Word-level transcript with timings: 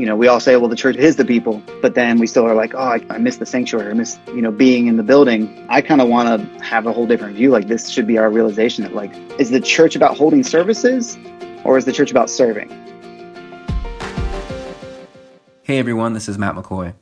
you 0.00 0.06
know, 0.06 0.16
we 0.16 0.28
all 0.28 0.40
say, 0.40 0.56
well, 0.56 0.70
the 0.70 0.76
church 0.76 0.96
is 0.96 1.16
the 1.16 1.26
people, 1.26 1.62
but 1.82 1.94
then 1.94 2.18
we 2.18 2.26
still 2.26 2.46
are 2.46 2.54
like, 2.54 2.72
oh, 2.74 2.78
I, 2.78 3.04
I 3.10 3.18
miss 3.18 3.36
the 3.36 3.44
sanctuary. 3.44 3.90
I 3.90 3.92
miss, 3.92 4.18
you 4.28 4.40
know, 4.40 4.50
being 4.50 4.86
in 4.86 4.96
the 4.96 5.02
building. 5.02 5.66
I 5.68 5.82
kind 5.82 6.00
of 6.00 6.08
want 6.08 6.40
to 6.40 6.64
have 6.64 6.86
a 6.86 6.92
whole 6.92 7.06
different 7.06 7.36
view. 7.36 7.50
Like 7.50 7.68
this 7.68 7.90
should 7.90 8.06
be 8.06 8.16
our 8.16 8.30
realization 8.30 8.82
that 8.84 8.94
like, 8.94 9.14
is 9.38 9.50
the 9.50 9.60
church 9.60 9.96
about 9.96 10.16
holding 10.16 10.42
services 10.42 11.18
or 11.64 11.76
is 11.76 11.84
the 11.84 11.92
church 11.92 12.10
about 12.10 12.30
serving? 12.30 12.70
Hey 15.64 15.78
everyone, 15.78 16.14
this 16.14 16.30
is 16.30 16.38
Matt 16.38 16.54
McCoy. 16.54 16.94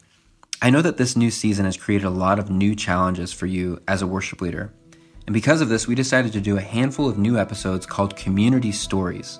I 0.60 0.70
know 0.70 0.82
that 0.82 0.96
this 0.96 1.16
new 1.16 1.30
season 1.30 1.66
has 1.66 1.76
created 1.76 2.04
a 2.04 2.10
lot 2.10 2.40
of 2.40 2.50
new 2.50 2.74
challenges 2.74 3.32
for 3.32 3.46
you 3.46 3.80
as 3.86 4.02
a 4.02 4.08
worship 4.08 4.40
leader. 4.40 4.74
And 5.28 5.32
because 5.32 5.60
of 5.60 5.68
this, 5.68 5.86
we 5.86 5.94
decided 5.94 6.32
to 6.32 6.40
do 6.40 6.56
a 6.56 6.62
handful 6.62 7.08
of 7.08 7.16
new 7.16 7.38
episodes 7.38 7.86
called 7.86 8.16
Community 8.16 8.72
Stories 8.72 9.38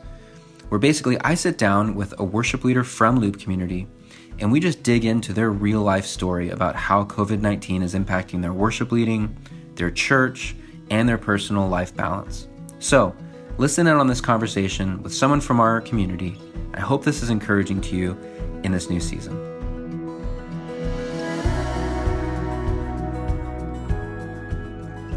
where 0.69 0.79
basically 0.79 1.19
I 1.21 1.35
sit 1.35 1.59
down 1.59 1.95
with 1.95 2.15
a 2.19 2.25
worship 2.25 2.65
leader 2.65 2.85
from 2.85 3.19
Loop 3.19 3.39
Community 3.39 3.87
and 4.39 4.53
we 4.53 4.61
just 4.61 4.83
dig 4.83 5.05
into 5.05 5.33
their 5.33 5.51
real 5.51 5.83
life 5.83 6.07
story 6.07 6.51
about 6.51 6.77
how 6.77 7.05
COVID 7.05 7.41
19 7.41 7.83
is 7.83 7.95
impacting 7.95 8.41
their 8.43 8.53
worship 8.53 8.93
leading, 8.93 9.37
their 9.75 9.91
church, 9.91 10.55
and 10.91 11.09
their 11.09 11.19
personal 11.19 11.69
life 11.69 11.95
balance. 11.95 12.49
So, 12.79 13.15
listen 13.57 13.87
in 13.87 13.97
on 13.97 14.07
this 14.07 14.21
conversation 14.21 15.03
with 15.03 15.12
someone 15.12 15.41
from 15.41 15.59
our 15.61 15.81
community. 15.81 16.37
I 16.75 16.81
hope 16.81 17.05
this 17.05 17.23
is 17.23 17.31
encouraging 17.31 17.81
to 17.83 17.97
you 17.97 18.17
in 18.62 18.73
this 18.73 18.89
new 18.89 19.01
season. 19.01 19.37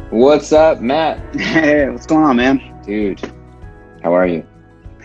What's 0.09 0.52
up, 0.52 0.81
Matt? 0.81 1.36
Hey, 1.36 1.90
what's 1.90 2.06
going 2.06 2.25
on, 2.25 2.36
man? 2.36 2.81
Dude, 2.86 3.22
how 4.03 4.14
are 4.14 4.28
you? 4.28 4.45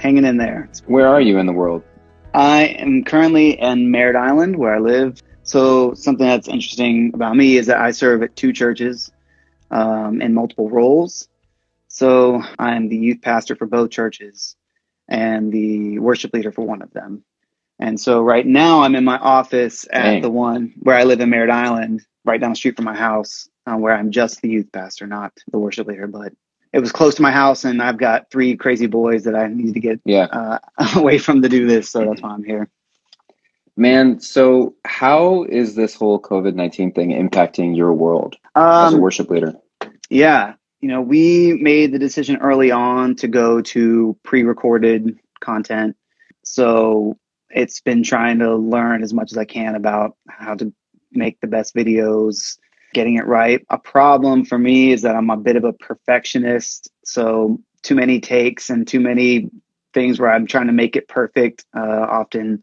Hanging 0.06 0.24
in 0.24 0.36
there. 0.36 0.70
Where 0.86 1.08
are 1.08 1.20
you 1.20 1.38
in 1.38 1.46
the 1.46 1.52
world? 1.52 1.82
I 2.32 2.66
am 2.78 3.02
currently 3.02 3.60
in 3.60 3.90
Merritt 3.90 4.14
Island, 4.14 4.54
where 4.56 4.72
I 4.72 4.78
live. 4.78 5.20
So 5.42 5.94
something 5.94 6.24
that's 6.24 6.46
interesting 6.46 7.10
about 7.12 7.34
me 7.34 7.56
is 7.56 7.66
that 7.66 7.80
I 7.80 7.90
serve 7.90 8.22
at 8.22 8.36
two 8.36 8.52
churches 8.52 9.10
um, 9.72 10.22
in 10.22 10.32
multiple 10.32 10.70
roles. 10.70 11.28
So 11.88 12.40
I'm 12.56 12.88
the 12.88 12.96
youth 12.96 13.20
pastor 13.20 13.56
for 13.56 13.66
both 13.66 13.90
churches 13.90 14.54
and 15.08 15.52
the 15.52 15.98
worship 15.98 16.32
leader 16.32 16.52
for 16.52 16.64
one 16.64 16.82
of 16.82 16.92
them. 16.92 17.24
And 17.80 18.00
so 18.00 18.22
right 18.22 18.46
now 18.46 18.82
I'm 18.82 18.94
in 18.94 19.04
my 19.04 19.18
office 19.18 19.88
at 19.92 20.04
Dang. 20.04 20.22
the 20.22 20.30
one 20.30 20.74
where 20.78 20.96
I 20.96 21.02
live 21.02 21.20
in 21.20 21.30
Merritt 21.30 21.50
Island, 21.50 22.02
right 22.24 22.40
down 22.40 22.50
the 22.50 22.56
street 22.56 22.76
from 22.76 22.84
my 22.84 22.96
house, 22.96 23.48
uh, 23.66 23.74
where 23.74 23.96
I'm 23.96 24.12
just 24.12 24.40
the 24.40 24.50
youth 24.50 24.70
pastor, 24.70 25.08
not 25.08 25.32
the 25.50 25.58
worship 25.58 25.88
leader. 25.88 26.06
But 26.06 26.32
it 26.72 26.80
was 26.80 26.92
close 26.92 27.14
to 27.16 27.22
my 27.22 27.30
house, 27.30 27.64
and 27.64 27.82
I've 27.82 27.98
got 27.98 28.30
three 28.30 28.56
crazy 28.56 28.86
boys 28.86 29.24
that 29.24 29.34
I 29.34 29.48
need 29.48 29.74
to 29.74 29.80
get 29.80 30.00
yeah. 30.04 30.24
uh, 30.24 30.58
away 30.96 31.18
from 31.18 31.42
to 31.42 31.48
do 31.48 31.66
this. 31.66 31.90
So 31.90 32.04
that's 32.04 32.22
why 32.22 32.30
I'm 32.30 32.44
here. 32.44 32.68
Man, 33.76 34.20
so 34.20 34.74
how 34.84 35.44
is 35.44 35.74
this 35.74 35.94
whole 35.94 36.20
COVID 36.20 36.54
nineteen 36.54 36.92
thing 36.92 37.10
impacting 37.10 37.76
your 37.76 37.92
world 37.92 38.36
um, 38.54 38.86
as 38.86 38.92
a 38.92 38.96
um, 38.96 39.02
worship 39.02 39.30
leader? 39.30 39.54
Yeah, 40.08 40.54
you 40.80 40.88
know, 40.88 41.00
we 41.00 41.54
made 41.54 41.92
the 41.92 41.98
decision 41.98 42.36
early 42.36 42.70
on 42.70 43.16
to 43.16 43.28
go 43.28 43.60
to 43.60 44.16
pre-recorded 44.22 45.18
content. 45.40 45.96
So 46.44 47.18
it's 47.50 47.80
been 47.80 48.02
trying 48.02 48.38
to 48.38 48.54
learn 48.54 49.02
as 49.02 49.12
much 49.12 49.32
as 49.32 49.38
I 49.38 49.44
can 49.44 49.74
about 49.74 50.16
how 50.28 50.54
to 50.54 50.72
make 51.12 51.40
the 51.40 51.46
best 51.46 51.74
videos, 51.74 52.58
getting 52.92 53.16
it 53.16 53.26
right. 53.26 53.64
A 53.70 53.78
problem 53.78 54.44
for 54.44 54.58
me 54.58 54.92
is 54.92 55.02
that 55.02 55.16
I'm 55.16 55.30
a 55.30 55.36
bit 55.36 55.56
of 55.56 55.64
a 55.64 55.72
perfectionist. 55.72 56.90
So 57.04 57.60
too 57.82 57.94
many 57.94 58.20
takes 58.20 58.70
and 58.70 58.86
too 58.86 59.00
many 59.00 59.50
things 59.94 60.18
where 60.18 60.30
I'm 60.30 60.46
trying 60.46 60.66
to 60.66 60.72
make 60.72 60.96
it 60.96 61.08
perfect 61.08 61.64
uh, 61.76 62.06
often 62.08 62.62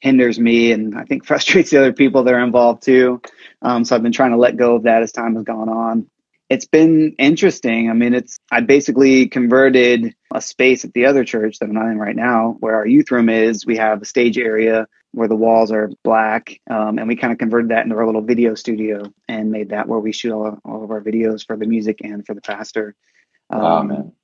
hinders 0.00 0.38
me 0.38 0.72
and 0.72 0.96
I 0.96 1.04
think 1.04 1.24
frustrates 1.26 1.70
the 1.70 1.78
other 1.78 1.92
people 1.92 2.22
that 2.24 2.34
are 2.34 2.42
involved 2.42 2.82
too. 2.82 3.20
Um, 3.62 3.84
so 3.84 3.94
I've 3.94 4.02
been 4.02 4.12
trying 4.12 4.30
to 4.32 4.36
let 4.38 4.56
go 4.56 4.76
of 4.76 4.84
that 4.84 5.02
as 5.02 5.12
time 5.12 5.34
has 5.34 5.44
gone 5.44 5.68
on. 5.68 6.10
It's 6.48 6.66
been 6.66 7.14
interesting. 7.18 7.90
I 7.90 7.92
mean, 7.92 8.12
it's 8.12 8.36
I 8.50 8.60
basically 8.60 9.28
converted 9.28 10.14
a 10.34 10.40
space 10.40 10.84
at 10.84 10.92
the 10.94 11.06
other 11.06 11.22
church 11.22 11.58
that 11.58 11.66
I'm 11.66 11.74
not 11.74 11.86
in 11.86 11.98
right 11.98 12.16
now, 12.16 12.56
where 12.58 12.74
our 12.74 12.86
youth 12.86 13.12
room 13.12 13.28
is. 13.28 13.64
We 13.64 13.76
have 13.76 14.02
a 14.02 14.04
stage 14.04 14.36
area 14.36 14.88
where 15.12 15.28
the 15.28 15.36
walls 15.36 15.72
are 15.72 15.90
black. 16.04 16.60
Um, 16.70 16.98
and 16.98 17.08
we 17.08 17.16
kind 17.16 17.32
of 17.32 17.38
converted 17.38 17.70
that 17.70 17.84
into 17.84 17.96
our 17.96 18.06
little 18.06 18.22
video 18.22 18.54
studio 18.54 19.12
and 19.28 19.50
made 19.50 19.70
that 19.70 19.88
where 19.88 19.98
we 19.98 20.12
shoot 20.12 20.32
all, 20.32 20.58
all 20.64 20.84
of 20.84 20.90
our 20.90 21.00
videos 21.00 21.44
for 21.44 21.56
the 21.56 21.66
music 21.66 22.00
and 22.02 22.24
for 22.24 22.34
the 22.34 22.40
pastor. 22.40 22.94
Um, 23.50 23.92
oh. 23.92 24.14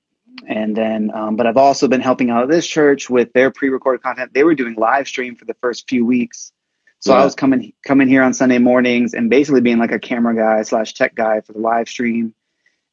And 0.47 0.77
then, 0.77 1.11
um, 1.15 1.37
but 1.37 1.47
I've 1.47 1.57
also 1.57 1.89
been 1.89 2.01
helping 2.01 2.31
out 2.31 2.49
this 2.49 2.67
church 2.67 3.09
with 3.09 3.33
their 3.33 3.51
pre-recorded 3.51 4.03
content. 4.03 4.35
They 4.35 4.45
were 4.45 4.55
doing 4.55 4.75
live 4.75 5.09
stream 5.09 5.35
for 5.35 5.45
the 5.45 5.55
first 5.55 5.89
few 5.89 6.05
weeks. 6.05 6.53
So 6.99 7.15
yeah. 7.15 7.21
I 7.21 7.25
was 7.25 7.35
coming 7.35 7.73
coming 7.85 8.09
here 8.09 8.23
on 8.23 8.35
Sunday 8.35 8.59
mornings 8.59 9.15
and 9.15 9.31
basically 9.31 9.61
being 9.61 9.79
like 9.79 9.93
a 9.93 9.99
camera 9.99 10.35
guy 10.35 10.63
slash 10.63 10.95
tech 10.95 11.15
guy 11.15 11.41
for 11.41 11.53
the 11.53 11.59
live 11.59 11.89
stream. 11.89 12.35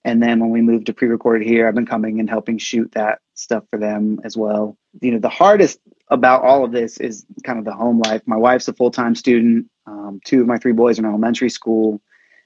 And 0.06 0.22
then 0.22 0.40
when 0.40 0.50
we 0.50 0.62
moved 0.62 0.88
to 0.88 0.94
pre-recorded 0.94 1.48
here, 1.48 1.68
I've 1.68 1.76
been 1.76 1.86
coming 1.86 2.20
and 2.20 2.30
helping 2.30 2.58
shoot 2.58 2.92
that 2.94 3.20
stuff 3.36 3.64
for 3.70 3.80
them 3.80 4.20
as 4.24 4.36
well. 4.36 4.78
You 5.02 5.12
know, 5.12 5.20
the 5.20 5.30
hardest 5.30 5.80
about 6.14 6.44
all 6.44 6.64
of 6.64 6.72
this 6.72 6.98
is 6.98 7.26
kind 7.44 7.60
of 7.60 7.66
the 7.66 7.74
home 7.74 8.00
life. 8.00 8.22
My 8.26 8.38
wife's 8.38 8.68
a 8.68 8.74
full 8.74 8.92
time 8.92 9.16
student. 9.16 9.68
Um, 9.86 10.22
two 10.24 10.42
of 10.42 10.48
my 10.48 10.58
three 10.58 10.72
boys 10.72 10.98
are 10.98 11.02
in 11.02 11.06
elementary 11.06 11.50
school, 11.50 12.02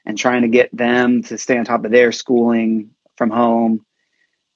and 0.05 0.17
trying 0.17 0.41
to 0.41 0.47
get 0.47 0.75
them 0.75 1.21
to 1.23 1.37
stay 1.37 1.57
on 1.57 1.65
top 1.65 1.85
of 1.85 1.91
their 1.91 2.11
schooling 2.11 2.91
from 3.17 3.29
home 3.29 3.85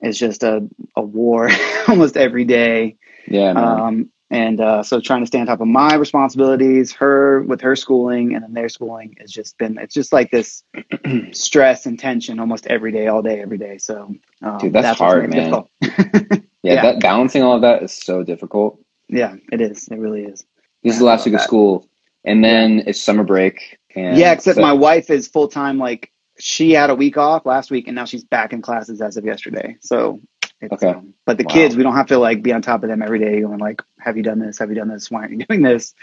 is 0.02 0.18
just 0.18 0.44
a, 0.44 0.68
a 0.96 1.02
war 1.02 1.50
almost 1.88 2.18
every 2.18 2.46
day. 2.46 2.98
Yeah. 3.28 3.52
Um, 3.52 4.10
and 4.32 4.62
uh, 4.62 4.82
so 4.82 5.02
trying 5.02 5.22
to 5.24 5.28
stay 5.28 5.42
on 5.42 5.46
top 5.46 5.60
of 5.60 5.68
my 5.68 5.96
responsibilities, 5.96 6.94
her 6.94 7.42
with 7.42 7.60
her 7.60 7.76
schooling, 7.76 8.34
and 8.34 8.44
then 8.44 8.54
their 8.54 8.70
schooling 8.70 9.14
has 9.20 9.30
just 9.30 9.58
been 9.58 9.78
it's 9.78 9.94
just 9.94 10.14
like 10.14 10.32
this 10.32 10.64
stress 11.34 11.86
and 11.86 12.00
tension 12.00 12.40
almost 12.40 12.66
every 12.68 12.94
day, 12.94 13.08
all 13.08 13.22
day, 13.22 13.42
every 13.42 13.58
day. 13.58 13.78
So, 13.78 14.16
um, 14.42 14.58
dude, 14.58 14.72
that's, 14.72 14.88
that's 14.88 15.00
hard, 15.00 15.30
man. 15.30 15.66
yeah, 15.82 16.40
yeah, 16.64 16.82
that 16.82 17.02
balancing 17.02 17.44
all 17.44 17.58
of 17.58 17.62
that 17.64 17.84
is 17.84 17.92
so 17.92 18.24
difficult. 18.24 18.80
Yeah, 19.12 19.36
it 19.52 19.62
is. 19.62 19.88
It 19.90 19.98
really 19.98 20.24
is. 20.24 20.46
This 20.84 20.94
is 20.94 21.00
the 21.00 21.06
last 21.06 21.26
week 21.26 21.36
of 21.36 21.42
school, 21.42 21.88
and 22.24 22.44
then 22.44 22.78
yeah. 22.78 22.84
it's 22.88 23.02
summer 23.02 23.24
break. 23.24 23.78
And 23.94 24.18
yeah, 24.18 24.32
except 24.32 24.56
so- 24.56 24.62
my 24.62 24.74
wife 24.74 25.10
is 25.10 25.28
full 25.28 25.48
time. 25.48 25.78
Like 25.78 26.12
she 26.40 26.72
had 26.72 26.90
a 26.90 26.96
week 26.96 27.18
off 27.18 27.46
last 27.46 27.70
week, 27.70 27.88
and 27.88 27.96
now 27.96 28.06
she's 28.06 28.24
back 28.24 28.54
in 28.54 28.62
classes 28.62 29.02
as 29.02 29.18
of 29.18 29.26
yesterday. 29.26 29.78
So 29.82 30.20
okay. 30.64 30.88
Um, 30.88 31.14
but 31.26 31.38
the 31.38 31.44
wow. 31.44 31.54
kids, 31.54 31.76
we 31.76 31.84
don't 31.84 31.96
have 31.96 32.08
to 32.08 32.18
like 32.18 32.42
be 32.42 32.54
on 32.54 32.62
top 32.62 32.84
of 32.84 32.90
them 32.90 33.02
every 33.02 33.20
day, 33.20 33.42
going 33.42 33.60
like, 33.60 33.82
"Have 34.00 34.18
you 34.18 34.24
done 34.24 34.40
this? 34.40 34.58
Have 34.60 34.70
you 34.70 34.76
done 34.76 34.88
this? 34.88 35.12
Why 35.12 35.22
aren't 35.22 35.34
you 35.34 35.46
doing 35.50 35.62
this?" 35.62 35.94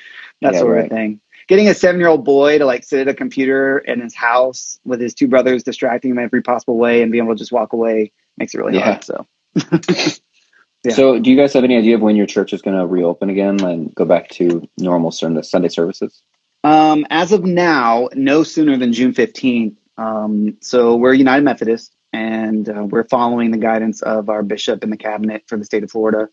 That 0.42 0.52
yeah, 0.52 0.60
sort 0.60 0.76
right. 0.76 0.84
of 0.84 0.90
thing. 0.90 1.20
Getting 1.48 1.68
a 1.68 1.74
seven-year-old 1.74 2.26
boy 2.26 2.58
to 2.58 2.66
like 2.66 2.84
sit 2.84 3.00
at 3.00 3.08
a 3.08 3.14
computer 3.14 3.78
in 3.78 4.00
his 4.00 4.14
house 4.14 4.78
with 4.84 5.00
his 5.00 5.14
two 5.14 5.28
brothers 5.28 5.62
distracting 5.62 6.10
him 6.10 6.18
every 6.18 6.42
possible 6.42 6.76
way 6.76 7.02
and 7.02 7.10
being 7.10 7.24
able 7.24 7.34
to 7.34 7.38
just 7.38 7.52
walk 7.52 7.72
away 7.72 8.12
makes 8.36 8.54
it 8.54 8.58
really 8.58 8.74
yeah. 8.74 9.00
hard. 9.00 9.04
So. 9.04 9.26
Yeah. 10.84 10.94
So, 10.94 11.18
do 11.18 11.30
you 11.30 11.36
guys 11.36 11.52
have 11.54 11.64
any 11.64 11.76
idea 11.76 11.96
of 11.96 12.02
when 12.02 12.16
your 12.16 12.26
church 12.26 12.52
is 12.52 12.62
going 12.62 12.78
to 12.78 12.86
reopen 12.86 13.30
again 13.30 13.62
and 13.64 13.92
go 13.94 14.04
back 14.04 14.28
to 14.30 14.68
normal 14.78 15.10
Sunday 15.10 15.68
services? 15.68 16.22
Um, 16.62 17.06
as 17.10 17.32
of 17.32 17.44
now, 17.44 18.08
no 18.14 18.42
sooner 18.42 18.76
than 18.76 18.92
June 18.92 19.12
15th. 19.12 19.76
Um, 19.96 20.56
so, 20.60 20.94
we're 20.94 21.14
United 21.14 21.42
Methodist, 21.42 21.96
and 22.12 22.68
uh, 22.68 22.84
we're 22.84 23.04
following 23.04 23.50
the 23.50 23.58
guidance 23.58 24.02
of 24.02 24.28
our 24.28 24.44
bishop 24.44 24.84
in 24.84 24.90
the 24.90 24.96
cabinet 24.96 25.42
for 25.48 25.56
the 25.56 25.64
state 25.64 25.82
of 25.82 25.90
Florida, 25.90 26.28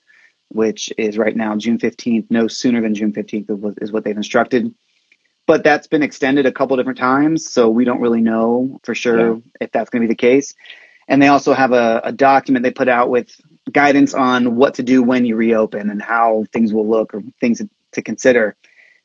which 0.50 0.94
is 0.98 1.18
right 1.18 1.36
now 1.36 1.56
June 1.56 1.80
15th. 1.80 2.28
No 2.30 2.48
sooner 2.48 2.82
than 2.82 2.94
June 2.94 3.14
15th 3.14 3.82
is 3.82 3.92
what 3.92 4.04
they've 4.04 4.16
instructed. 4.16 4.74
But 5.48 5.64
that's 5.64 5.88
been 5.88 6.04
extended 6.04 6.46
a 6.46 6.52
couple 6.52 6.78
different 6.78 6.98
times, 6.98 7.50
so 7.50 7.70
we 7.70 7.84
don't 7.84 8.02
really 8.02 8.22
know 8.22 8.80
for 8.84 8.96
sure 8.96 9.36
yeah. 9.36 9.42
if 9.62 9.72
that's 9.72 9.90
going 9.90 10.02
to 10.02 10.08
be 10.08 10.12
the 10.12 10.18
case. 10.18 10.56
And 11.08 11.22
they 11.22 11.28
also 11.28 11.54
have 11.54 11.72
a, 11.72 12.02
a 12.04 12.12
document 12.12 12.64
they 12.64 12.72
put 12.72 12.88
out 12.88 13.10
with 13.10 13.40
guidance 13.72 14.14
on 14.14 14.56
what 14.56 14.76
to 14.76 14.84
do 14.84 15.02
when 15.04 15.26
you 15.26 15.36
reopen 15.36 15.90
and 15.90 16.02
how 16.02 16.46
things 16.52 16.74
will 16.74 16.88
look 16.88 17.14
or 17.14 17.22
things 17.40 17.62
to 17.94 18.02
consider. 18.02 18.56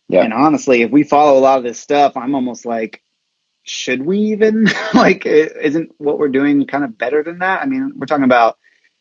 Yeah. 0.08 0.22
And 0.22 0.32
honestly, 0.32 0.82
if 0.82 0.90
we 0.90 1.04
follow 1.04 1.38
a 1.38 1.40
lot 1.40 1.58
of 1.58 1.64
this 1.64 1.78
stuff, 1.78 2.16
I'm 2.16 2.34
almost 2.34 2.66
like, 2.66 3.02
should 3.62 4.02
we 4.02 4.18
even 4.18 4.68
like? 4.94 5.24
Isn't 5.26 5.92
what 5.98 6.18
we're 6.18 6.28
doing 6.28 6.66
kind 6.66 6.84
of 6.84 6.98
better 6.98 7.22
than 7.22 7.38
that? 7.38 7.62
I 7.62 7.66
mean, 7.66 7.92
we're 7.96 8.06
talking 8.06 8.24
about, 8.24 8.58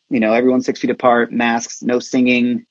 you 0.08 0.20
know, 0.20 0.32
everyone 0.32 0.62
six 0.62 0.80
feet 0.80 0.90
apart, 0.90 1.32
masks, 1.32 1.82
no 1.82 1.98
singing, 1.98 2.66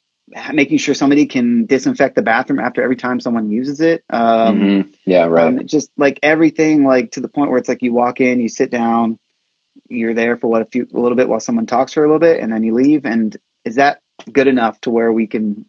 making 0.53 0.77
sure 0.77 0.93
somebody 0.93 1.25
can 1.25 1.65
disinfect 1.65 2.15
the 2.15 2.21
bathroom 2.21 2.59
after 2.59 2.81
every 2.81 2.95
time 2.95 3.19
someone 3.19 3.51
uses 3.51 3.81
it. 3.81 4.03
Um, 4.09 4.59
mm-hmm. 4.59 4.91
Yeah, 5.05 5.25
right. 5.25 5.47
Um, 5.47 5.67
just 5.67 5.91
like 5.97 6.19
everything, 6.23 6.85
like 6.85 7.11
to 7.11 7.21
the 7.21 7.29
point 7.29 7.49
where 7.49 7.59
it's 7.59 7.69
like 7.69 7.81
you 7.81 7.93
walk 7.93 8.21
in, 8.21 8.39
you 8.39 8.49
sit 8.49 8.69
down, 8.69 9.19
you're 9.89 10.13
there 10.13 10.37
for 10.37 10.47
what 10.47 10.61
a 10.61 10.65
few 10.65 10.87
a 10.93 10.99
little 10.99 11.15
bit 11.15 11.29
while 11.29 11.39
someone 11.39 11.65
talks 11.65 11.93
for 11.93 12.03
a 12.03 12.07
little 12.07 12.19
bit 12.19 12.39
and 12.39 12.51
then 12.51 12.63
you 12.63 12.73
leave? 12.73 13.05
And 13.05 13.35
is 13.65 13.75
that 13.75 14.01
good 14.31 14.47
enough 14.47 14.79
to 14.81 14.89
where 14.89 15.11
we 15.11 15.27
can 15.27 15.65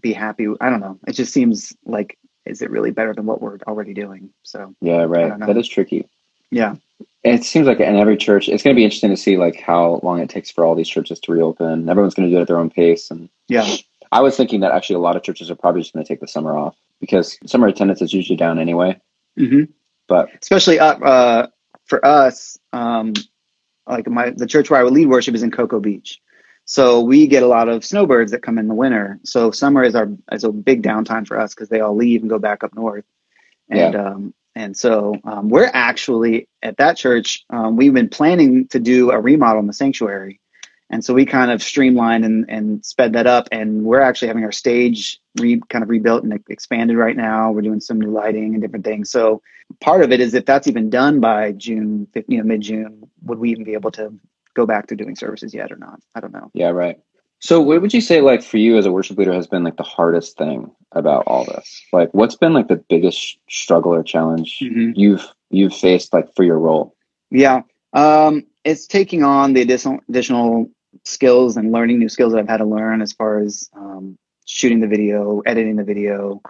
be 0.00 0.12
happy? 0.12 0.46
I 0.60 0.70
don't 0.70 0.80
know. 0.80 0.98
It 1.06 1.12
just 1.12 1.32
seems 1.32 1.74
like 1.84 2.18
is 2.44 2.62
it 2.62 2.70
really 2.70 2.92
better 2.92 3.12
than 3.12 3.26
what 3.26 3.42
we're 3.42 3.58
already 3.66 3.94
doing? 3.94 4.30
So 4.42 4.74
yeah 4.80 5.02
right. 5.02 5.38
That 5.38 5.56
is 5.56 5.68
tricky. 5.68 6.08
Yeah. 6.50 6.76
It 7.24 7.42
seems 7.42 7.66
like 7.66 7.80
in 7.80 7.96
every 7.96 8.16
church 8.16 8.48
it's 8.48 8.62
going 8.62 8.74
to 8.74 8.78
be 8.78 8.84
interesting 8.84 9.10
to 9.10 9.16
see 9.16 9.36
like 9.36 9.60
how 9.60 10.00
long 10.02 10.20
it 10.20 10.30
takes 10.30 10.50
for 10.50 10.64
all 10.64 10.74
these 10.74 10.88
churches 10.88 11.18
to 11.20 11.32
reopen. 11.32 11.88
Everyone's 11.88 12.14
going 12.14 12.28
to 12.28 12.34
do 12.34 12.38
it 12.38 12.42
at 12.42 12.48
their 12.48 12.58
own 12.58 12.70
pace 12.70 13.10
and 13.10 13.28
yeah. 13.48 13.76
I 14.12 14.20
was 14.20 14.36
thinking 14.36 14.60
that 14.60 14.72
actually 14.72 14.96
a 14.96 15.00
lot 15.00 15.16
of 15.16 15.22
churches 15.22 15.50
are 15.50 15.56
probably 15.56 15.82
just 15.82 15.92
going 15.92 16.04
to 16.04 16.08
take 16.08 16.20
the 16.20 16.28
summer 16.28 16.56
off 16.56 16.76
because 17.00 17.38
summer 17.46 17.66
attendance 17.66 18.00
is 18.02 18.12
usually 18.12 18.36
down 18.36 18.58
anyway. 18.58 19.00
Mm-hmm. 19.38 19.72
But 20.08 20.30
especially 20.40 20.78
up 20.78 21.00
uh, 21.02 21.48
for 21.84 22.04
us, 22.04 22.58
um, 22.72 23.14
like 23.86 24.08
my 24.08 24.30
the 24.30 24.46
church 24.46 24.70
where 24.70 24.80
I 24.80 24.84
would 24.84 24.92
lead 24.92 25.08
worship 25.08 25.34
is 25.34 25.42
in 25.42 25.50
Cocoa 25.50 25.80
Beach, 25.80 26.20
so 26.64 27.00
we 27.00 27.26
get 27.26 27.42
a 27.42 27.46
lot 27.46 27.68
of 27.68 27.84
snowbirds 27.84 28.32
that 28.32 28.42
come 28.42 28.58
in 28.58 28.68
the 28.68 28.74
winter. 28.74 29.20
So 29.24 29.50
summer 29.50 29.82
is 29.84 29.94
our 29.94 30.08
is 30.32 30.44
a 30.44 30.52
big 30.52 30.82
downtime 30.82 31.26
for 31.26 31.38
us 31.38 31.54
because 31.54 31.68
they 31.68 31.80
all 31.80 31.94
leave 31.96 32.22
and 32.22 32.30
go 32.30 32.38
back 32.38 32.64
up 32.64 32.74
north, 32.74 33.04
and 33.68 33.94
Yeah. 33.94 34.00
um, 34.06 34.34
and 34.54 34.76
so 34.76 35.14
um, 35.24 35.50
we're 35.50 35.70
actually 35.72 36.48
at 36.62 36.78
that 36.78 36.96
church. 36.96 37.44
Um, 37.50 37.76
we've 37.76 37.92
been 37.92 38.08
planning 38.08 38.68
to 38.68 38.80
do 38.80 39.10
a 39.10 39.20
remodel 39.20 39.60
in 39.60 39.66
the 39.66 39.72
sanctuary, 39.74 40.40
and 40.90 41.04
so 41.04 41.12
we 41.14 41.26
kind 41.26 41.50
of 41.50 41.62
streamlined 41.62 42.24
and, 42.24 42.44
and 42.48 42.84
sped 42.84 43.12
that 43.14 43.26
up. 43.26 43.48
And 43.50 43.84
we're 43.84 44.00
actually 44.00 44.28
having 44.28 44.44
our 44.44 44.52
stage 44.52 45.18
re, 45.40 45.60
kind 45.68 45.82
of 45.82 45.88
rebuilt 45.90 46.22
and 46.24 46.32
expanded 46.48 46.96
right 46.96 47.16
now. 47.16 47.50
We're 47.50 47.62
doing 47.62 47.80
some 47.80 48.00
new 48.00 48.10
lighting 48.10 48.54
and 48.54 48.62
different 48.62 48.84
things. 48.84 49.10
So 49.10 49.42
part 49.80 50.02
of 50.02 50.12
it 50.12 50.20
is 50.20 50.34
if 50.34 50.44
that's 50.46 50.68
even 50.68 50.88
done 50.90 51.18
by 51.20 51.52
June, 51.52 52.06
you 52.28 52.38
know, 52.38 52.44
mid 52.44 52.60
June, 52.60 53.10
would 53.22 53.38
we 53.38 53.50
even 53.50 53.64
be 53.64 53.72
able 53.74 53.90
to 53.92 54.12
go 54.54 54.64
back 54.66 54.86
to 54.88 54.96
doing 54.96 55.16
services 55.16 55.52
yet 55.52 55.72
or 55.72 55.76
not? 55.76 56.00
I 56.14 56.20
don't 56.20 56.32
know. 56.32 56.50
yeah, 56.54 56.68
right. 56.70 56.98
So 57.40 57.60
what 57.60 57.82
would 57.82 57.92
you 57.92 58.00
say 58.00 58.22
like 58.22 58.42
for 58.42 58.56
you 58.56 58.78
as 58.78 58.86
a 58.86 58.92
worship 58.92 59.18
leader 59.18 59.32
has 59.34 59.46
been 59.46 59.62
like 59.62 59.76
the 59.76 59.82
hardest 59.82 60.38
thing 60.38 60.70
about 60.92 61.24
all 61.26 61.44
this? 61.44 61.82
Like 61.92 62.08
what's 62.14 62.36
been 62.36 62.54
like 62.54 62.68
the 62.68 62.82
biggest 62.88 63.38
struggle 63.50 63.92
or 63.92 64.02
challenge 64.02 64.58
Mhm. 64.62 64.94
you've 64.96 65.26
you've 65.50 65.74
faced 65.74 66.14
like 66.14 66.34
for 66.34 66.44
your 66.44 66.58
role? 66.58 66.94
Yeah. 67.30 67.62
Um, 67.92 68.46
it's 68.64 68.86
taking 68.86 69.22
on 69.22 69.52
the 69.52 69.60
additional 69.60 70.00
additional 70.08 70.70
skills 71.04 71.56
and 71.56 71.72
learning 71.72 71.98
new 71.98 72.08
skills 72.08 72.32
that 72.32 72.40
I've 72.40 72.48
had 72.48 72.58
to 72.58 72.64
learn 72.64 73.02
as 73.02 73.12
far 73.12 73.40
as 73.40 73.70
um, 73.74 74.18
shooting 74.44 74.80
the 74.80 74.86
video, 74.86 75.40
editing 75.40 75.76
the 75.76 75.84
video. 75.84 76.42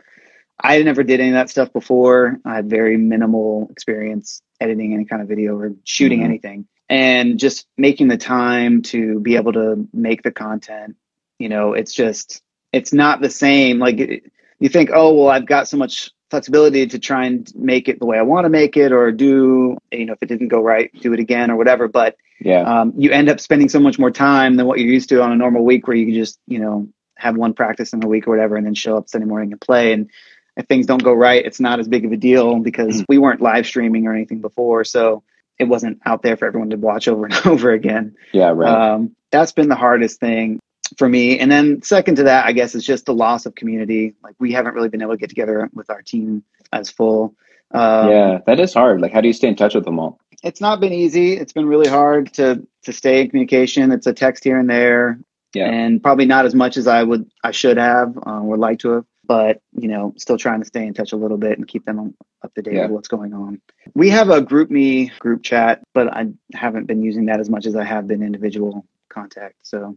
I 0.61 0.83
never 0.83 1.03
did 1.03 1.21
any 1.21 1.31
of 1.31 1.35
that 1.35 1.51
stuff 1.51 1.73
before. 1.73 2.39
I 2.45 2.57
had 2.57 2.71
very 2.71 2.97
minimal 2.97 3.69
experience 3.71 4.41
editing 4.61 4.95
any 4.95 5.05
kind 5.05 5.21
of 5.23 5.29
video 5.29 5.57
or 5.57 5.73
shooting 5.85 6.21
Mhm. 6.21 6.25
anything. 6.25 6.67
And 6.89 7.39
just 7.39 7.67
making 7.77 8.09
the 8.09 8.17
time 8.17 8.83
to 8.83 9.21
be 9.21 9.37
able 9.37 9.53
to 9.55 9.89
make 9.93 10.23
the 10.23 10.31
content, 10.31 10.97
you 11.39 11.49
know, 11.49 11.73
it's 11.75 11.93
just, 11.93 12.43
it's 12.73 12.93
not 12.93 13.21
the 13.21 13.29
same. 13.31 13.79
Like 13.79 13.99
it, 13.99 14.33
you 14.61 14.69
think, 14.69 14.91
oh, 14.93 15.13
well, 15.15 15.29
I've 15.29 15.47
got 15.47 15.69
so 15.69 15.77
much 15.77 16.13
flexibility 16.31 16.87
to 16.87 16.99
try 16.99 17.27
and 17.27 17.51
make 17.55 17.89
it 17.89 17.99
the 17.99 18.07
way 18.07 18.19
I 18.19 18.23
want 18.23 18.45
to 18.45 18.49
make 18.49 18.77
it 18.77 18.93
or 18.93 19.13
do, 19.13 19.77
you 19.93 20.07
know, 20.07 20.13
if 20.13 20.23
it 20.23 20.27
didn't 20.27 20.49
go 20.49 20.61
right, 20.61 20.91
do 21.01 21.13
it 21.13 21.21
again 21.21 21.51
or 21.51 21.57
whatever. 21.57 21.89
But 21.89 22.17
Yeah. 22.41 22.63
um, 22.63 22.93
you 22.97 23.11
end 23.13 23.29
up 23.29 23.41
spending 23.41 23.69
so 23.69 23.79
much 23.81 23.99
more 23.99 24.11
time 24.11 24.57
than 24.57 24.67
what 24.67 24.79
you're 24.79 24.93
used 24.93 25.09
to 25.11 25.23
on 25.23 25.33
a 25.33 25.37
normal 25.37 25.65
week 25.65 25.87
where 25.87 25.97
you 25.97 26.07
can 26.07 26.15
just, 26.15 26.39
you 26.47 26.59
know, 26.59 26.89
have 27.17 27.37
one 27.37 27.55
practice 27.55 27.93
in 27.93 28.03
a 28.05 28.09
week 28.09 28.27
or 28.27 28.31
whatever 28.31 28.57
and 28.57 28.67
then 28.67 28.75
show 28.75 28.97
up 28.97 29.09
Sunday 29.09 29.27
morning 29.27 29.53
and 29.53 29.61
play. 29.61 29.93
And 29.93 30.11
if 30.57 30.67
things 30.67 30.87
don't 30.87 31.03
go 31.03 31.13
right, 31.15 31.45
it's 31.45 31.61
not 31.61 31.81
as 31.81 31.89
big 31.89 32.05
of 32.05 32.13
a 32.13 32.17
deal 32.17 32.59
because 32.59 33.05
we 33.09 33.19
weren't 33.19 33.41
live 33.41 33.67
streaming 33.67 34.07
or 34.07 34.15
anything 34.15 34.41
before. 34.41 34.85
So 34.85 35.23
it 35.59 35.65
wasn't 35.65 36.01
out 36.05 36.23
there 36.23 36.37
for 36.37 36.47
everyone 36.47 36.71
to 36.71 36.77
watch 36.77 37.09
over 37.09 37.25
and 37.27 37.35
over 37.47 37.71
again. 37.73 38.17
yeah, 38.33 38.49
right. 38.55 38.93
Um, 38.93 39.17
that's 39.31 39.53
been 39.53 39.69
the 39.69 39.75
hardest 39.77 40.21
thing 40.21 40.59
for 40.99 41.09
me. 41.09 41.39
And 41.39 41.51
then 41.51 41.83
second 41.83 42.17
to 42.17 42.23
that, 42.25 42.47
I 42.47 42.53
guess, 42.53 42.75
is 42.75 42.85
just 42.85 43.07
the 43.07 43.15
loss 43.15 43.47
of 43.47 43.55
community. 43.55 44.15
Like 44.23 44.35
we 44.39 44.53
haven't 44.53 44.75
really 44.75 44.89
been 44.89 45.03
able 45.03 45.13
to 45.13 45.19
get 45.19 45.29
together 45.29 45.69
with 45.75 45.91
our 45.91 46.03
team 46.03 46.43
as 46.73 46.91
full. 46.91 47.35
Um, 47.73 48.11
yeah, 48.11 48.39
that 48.47 48.61
is 48.61 48.73
hard. 48.75 49.01
Like 49.01 49.13
how 49.13 49.21
do 49.21 49.29
you 49.29 49.35
stay 49.35 49.49
in 49.49 49.57
touch 49.57 49.75
with 49.75 49.85
them 49.85 49.99
all? 49.99 50.19
it's 50.45 50.61
not 50.61 50.81
been 50.81 50.93
easy. 50.93 51.33
It's 51.33 51.53
been 51.53 51.67
really 51.67 51.89
hard 51.89 52.33
to 52.35 52.65
to 52.85 52.93
stay 52.93 53.23
in 53.23 53.31
communication. 53.31 53.91
It's 53.91 54.07
a 54.07 54.13
text 54.13 54.45
here 54.45 54.59
and 54.59 54.69
there, 54.71 55.19
Yeah. 55.55 55.67
and 55.71 56.01
probably 56.01 56.27
not 56.27 56.45
as 56.45 56.55
much 56.55 56.77
as 56.77 56.87
I 56.87 57.03
would 57.03 57.29
I 57.43 57.51
should 57.51 57.79
have 57.79 58.17
uh, 58.27 58.41
or 58.43 58.57
like 58.57 58.79
to 58.81 58.91
have. 58.91 59.05
But 59.25 59.61
you 59.73 59.89
know, 59.89 60.13
still 60.19 60.39
trying 60.39 60.61
to 60.61 60.67
stay 60.67 60.87
in 60.87 60.95
touch 60.95 61.13
a 61.13 61.17
little 61.17 61.39
bit 61.39 61.59
and 61.59 61.67
keep 61.67 61.85
them 61.85 62.15
up 62.45 62.55
to 62.55 62.63
date 62.63 62.75
Yeah. 62.75 62.83
with 62.83 62.91
what's 62.93 63.09
going 63.09 63.33
on. 63.35 63.61
We 63.95 64.11
have 64.11 64.29
a 64.29 64.41
GroupMe 64.43 65.19
group 65.19 65.43
chat, 65.43 65.83
but 65.95 66.13
I 66.15 66.29
haven't 66.55 66.85
been 66.87 67.03
using 67.03 67.27
that 67.27 67.41
as 67.41 67.51
much 67.51 67.67
as 67.67 67.75
I 67.75 67.83
have 67.85 68.07
been 68.07 68.23
individual 68.23 68.87
contact. 69.09 69.57
So 69.67 69.97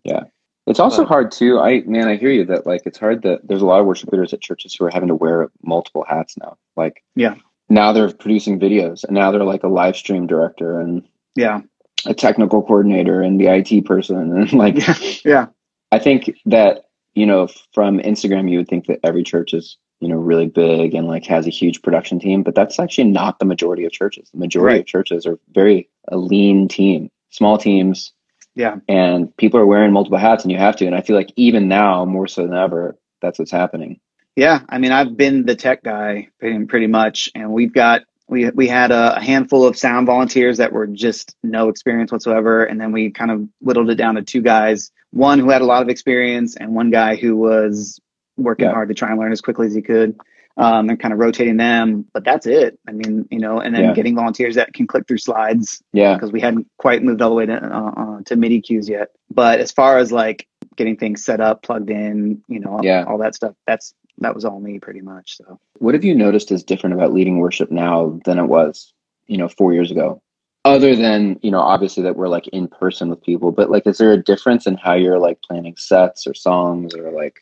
It's 0.68 0.80
also 0.80 1.02
But- 1.02 1.08
hard 1.08 1.32
too. 1.32 1.60
I 1.60 1.82
man, 1.86 2.08
I 2.08 2.16
hear 2.16 2.30
you 2.32 2.46
that 2.46 2.66
like 2.68 2.84
it's 2.86 2.98
hard 3.00 3.24
that 3.24 3.48
there's 3.48 3.62
a 3.62 3.66
lot 3.66 3.80
of 3.80 3.86
worship 3.88 4.12
leaders 4.12 4.34
at 4.34 4.42
churches 4.42 4.76
who 4.76 4.86
are 4.86 4.92
having 4.92 5.08
to 5.10 5.16
wear 5.16 5.50
multiple 5.64 6.06
hats 6.08 6.38
now. 6.38 6.58
Like 6.76 7.04
Yeah. 7.16 7.36
now 7.70 7.92
they're 7.92 8.12
producing 8.14 8.60
videos 8.60 9.04
and 9.04 9.14
now 9.16 9.32
they're 9.32 9.44
like 9.44 9.64
a 9.64 9.68
live 9.68 9.96
stream 9.96 10.28
director 10.28 10.80
and 10.80 11.04
yeah, 11.36 11.62
a 12.06 12.14
technical 12.14 12.62
coordinator 12.62 13.22
and 13.22 13.40
the 13.40 13.48
IT 13.48 13.82
person 13.86 14.18
and 14.38 14.54
like 14.64 14.76
yeah, 14.88 14.96
yeah, 15.26 15.46
I 15.92 16.00
think 16.00 16.38
that 16.46 16.86
you 17.16 17.26
know 17.26 17.48
from 17.74 18.00
Instagram 18.00 18.50
you 18.50 18.58
would 18.60 18.68
think 18.68 18.86
that 18.88 19.00
every 19.04 19.24
church 19.24 19.54
is 19.54 19.78
you 20.02 20.08
know 20.08 20.16
really 20.18 20.48
big 20.48 20.94
and 20.94 21.08
like 21.08 21.26
has 21.26 21.48
a 21.48 21.50
huge 21.52 21.82
production 21.82 22.20
team, 22.20 22.44
but 22.44 22.54
that's 22.56 22.80
actually 22.80 23.10
not 23.10 23.40
the 23.40 23.46
majority 23.46 23.86
of 23.86 23.92
churches. 23.92 24.30
The 24.32 24.40
majority 24.40 24.74
Right. 24.76 24.82
of 24.82 24.86
churches 24.88 25.26
are 25.26 25.40
very 25.52 25.90
a 26.10 26.18
lean 26.18 26.68
team, 26.68 27.10
small 27.32 27.58
teams, 27.58 28.14
yeah. 28.60 28.76
and 28.90 29.36
people 29.38 29.60
are 29.60 29.66
wearing 29.66 29.94
multiple 29.94 30.20
hats, 30.20 30.44
and 30.44 30.52
you 30.52 30.58
have 30.58 30.76
to. 30.78 30.86
And 30.86 30.94
I 30.96 31.02
feel 31.02 31.16
like 31.16 31.32
even 31.38 31.68
now 31.70 32.04
more 32.06 32.28
so 32.28 32.44
than 32.46 32.54
ever, 32.54 32.98
that's 33.22 33.40
what's 33.40 33.52
happening. 33.52 34.00
Yeah, 34.36 34.62
I 34.70 34.78
mean, 34.78 34.92
I've 34.92 35.16
been 35.18 35.46
the 35.46 35.56
tech 35.56 35.82
guy 35.84 36.28
pretty, 36.40 36.66
pretty 36.66 36.88
much, 36.88 37.30
and 37.36 37.52
we've 37.54 37.74
got 37.74 38.02
we 38.28 38.50
we 38.52 38.68
had 38.68 38.92
a, 38.92 39.16
a 39.18 39.22
handful 39.22 39.66
of 39.66 39.78
sound 39.78 40.06
volunteers 40.08 40.58
that 40.58 40.74
were 40.74 40.88
just 40.88 41.36
no 41.42 41.70
experience 41.70 42.12
whatsoever, 42.12 42.64
and 42.66 42.80
then 42.80 42.92
we 42.92 43.12
kind 43.12 43.32
of 43.32 43.48
whittled 43.62 43.90
it 43.90 43.96
down 43.96 44.16
to 44.16 44.22
two 44.22 44.42
guys, 44.42 44.92
one 45.12 45.40
who 45.40 45.50
had 45.50 45.62
a 45.62 45.66
lot 45.66 45.82
of 45.82 45.90
experience, 45.90 46.56
and 46.58 46.76
one 46.76 46.92
guy 46.92 47.16
who 47.16 47.36
was 47.38 48.00
working 48.38 48.66
Yeah. 48.66 48.74
hard 48.74 48.90
to 48.90 48.94
try 48.94 49.10
and 49.10 49.20
learn 49.20 49.32
as 49.32 49.42
quickly 49.42 49.68
as 49.68 49.74
he 49.76 49.82
could, 49.82 50.16
um, 50.60 50.90
and 50.90 51.00
kind 51.00 51.14
of 51.14 51.20
rotating 51.20 51.58
them. 51.58 52.06
But 52.14 52.24
that's 52.26 52.46
it. 52.46 52.78
I 52.88 52.92
mean, 52.92 53.28
you 53.32 53.40
know, 53.40 53.60
and 53.60 53.74
then 53.74 53.86
Yeah. 53.86 53.94
getting 53.94 54.16
volunteers 54.16 54.56
that 54.56 54.74
can 54.74 54.86
click 54.88 55.08
through 55.08 55.18
slides 55.20 55.82
Yeah, 55.94 56.14
because 56.16 56.32
we 56.32 56.42
hadn't 56.42 56.68
quite 56.78 57.02
moved 57.04 57.22
all 57.22 57.30
the 57.30 57.36
way 57.36 57.46
to 57.46 57.56
uh, 57.56 57.92
uh, 57.98 58.22
to 58.26 58.36
MIDI 58.36 58.62
cues 58.62 58.88
yet. 58.90 59.10
But 59.32 59.60
as 59.60 59.72
far 59.72 59.98
as 59.98 60.12
like 60.12 60.48
getting 60.76 60.98
things 60.98 61.24
set 61.24 61.40
up, 61.40 61.64
plugged 61.64 61.90
in, 61.90 62.44
you 62.48 62.60
know, 62.60 62.80
Yeah. 62.84 63.06
all 63.08 63.18
that 63.20 63.36
stuff, 63.36 63.56
that's 63.66 63.94
that 64.20 64.36
was 64.36 64.44
all 64.44 64.60
me 64.60 64.80
pretty 64.80 65.02
much. 65.02 65.38
So 65.38 65.60
what 65.80 65.94
have 65.96 66.04
you 66.04 66.14
noticed 66.14 66.52
is 66.52 66.64
different 66.64 66.94
about 66.94 67.14
leading 67.14 67.40
worship 67.40 67.72
now 67.72 68.20
than 68.26 68.38
it 68.38 68.48
was, 68.48 68.94
you 69.28 69.38
know, 69.38 69.48
four 69.48 69.74
years 69.74 69.92
ago? 69.92 70.22
Other 70.66 70.94
than 70.94 71.40
you 71.42 71.52
know, 71.52 71.62
obviously 71.62 72.04
that 72.04 72.18
we're 72.18 72.28
like 72.28 72.48
in 72.50 72.68
person 72.68 73.10
with 73.10 73.24
people, 73.24 73.54
but 73.54 73.72
like, 73.72 73.88
is 73.88 73.98
there 73.98 74.12
a 74.12 74.22
difference 74.22 74.68
in 74.68 74.76
how 74.76 74.94
you're 74.94 75.18
like 75.20 75.42
planning 75.42 75.78
sets 75.78 76.28
or 76.28 76.34
songs 76.34 76.94
or 76.94 77.12
like? 77.12 77.40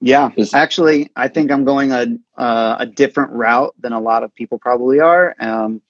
Yeah, 0.00 0.30
actually, 0.54 1.10
I 1.16 1.28
think 1.28 1.50
I'm 1.50 1.64
going 1.64 1.92
a 1.92 2.06
uh, 2.40 2.76
a 2.80 2.86
different 2.86 3.32
route 3.32 3.74
than 3.80 3.92
a 3.92 4.00
lot 4.00 4.22
of 4.22 4.34
people 4.34 4.58
probably 4.58 5.00
are. 5.00 5.34
Um, 5.40 5.82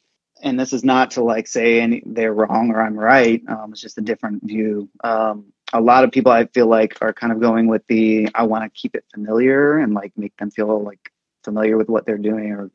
and 0.42 0.58
this 0.58 0.72
is 0.72 0.84
not 0.84 1.12
to 1.12 1.22
like 1.22 1.46
say 1.46 1.80
any, 1.80 2.02
they're 2.06 2.32
wrong 2.32 2.70
or 2.70 2.80
I'm 2.80 2.96
right. 2.96 3.42
Um, 3.48 3.72
it's 3.72 3.80
just 3.80 3.98
a 3.98 4.02
different 4.02 4.44
view. 4.44 4.88
Um, 5.02 5.52
a 5.72 5.80
lot 5.80 6.04
of 6.04 6.12
people 6.12 6.32
I 6.32 6.46
feel 6.46 6.66
like 6.66 6.96
are 7.00 7.12
kind 7.12 7.32
of 7.32 7.40
going 7.40 7.66
with 7.66 7.86
the 7.88 8.28
I 8.34 8.44
want 8.44 8.64
to 8.64 8.80
keep 8.80 8.94
it 8.94 9.04
familiar 9.12 9.78
and 9.78 9.94
like 9.94 10.12
make 10.16 10.36
them 10.36 10.50
feel 10.50 10.82
like 10.82 11.12
familiar 11.44 11.76
with 11.76 11.88
what 11.88 12.06
they're 12.06 12.18
doing 12.18 12.52
or 12.52 12.70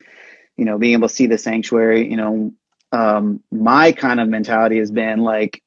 you 0.56 0.64
know 0.64 0.78
being 0.78 0.94
able 0.94 1.08
to 1.08 1.14
see 1.14 1.26
the 1.26 1.38
sanctuary. 1.38 2.08
You 2.08 2.16
know, 2.16 2.52
um, 2.92 3.42
my 3.50 3.92
kind 3.92 4.20
of 4.20 4.28
mentality 4.28 4.78
has 4.78 4.90
been 4.90 5.20
like 5.20 5.62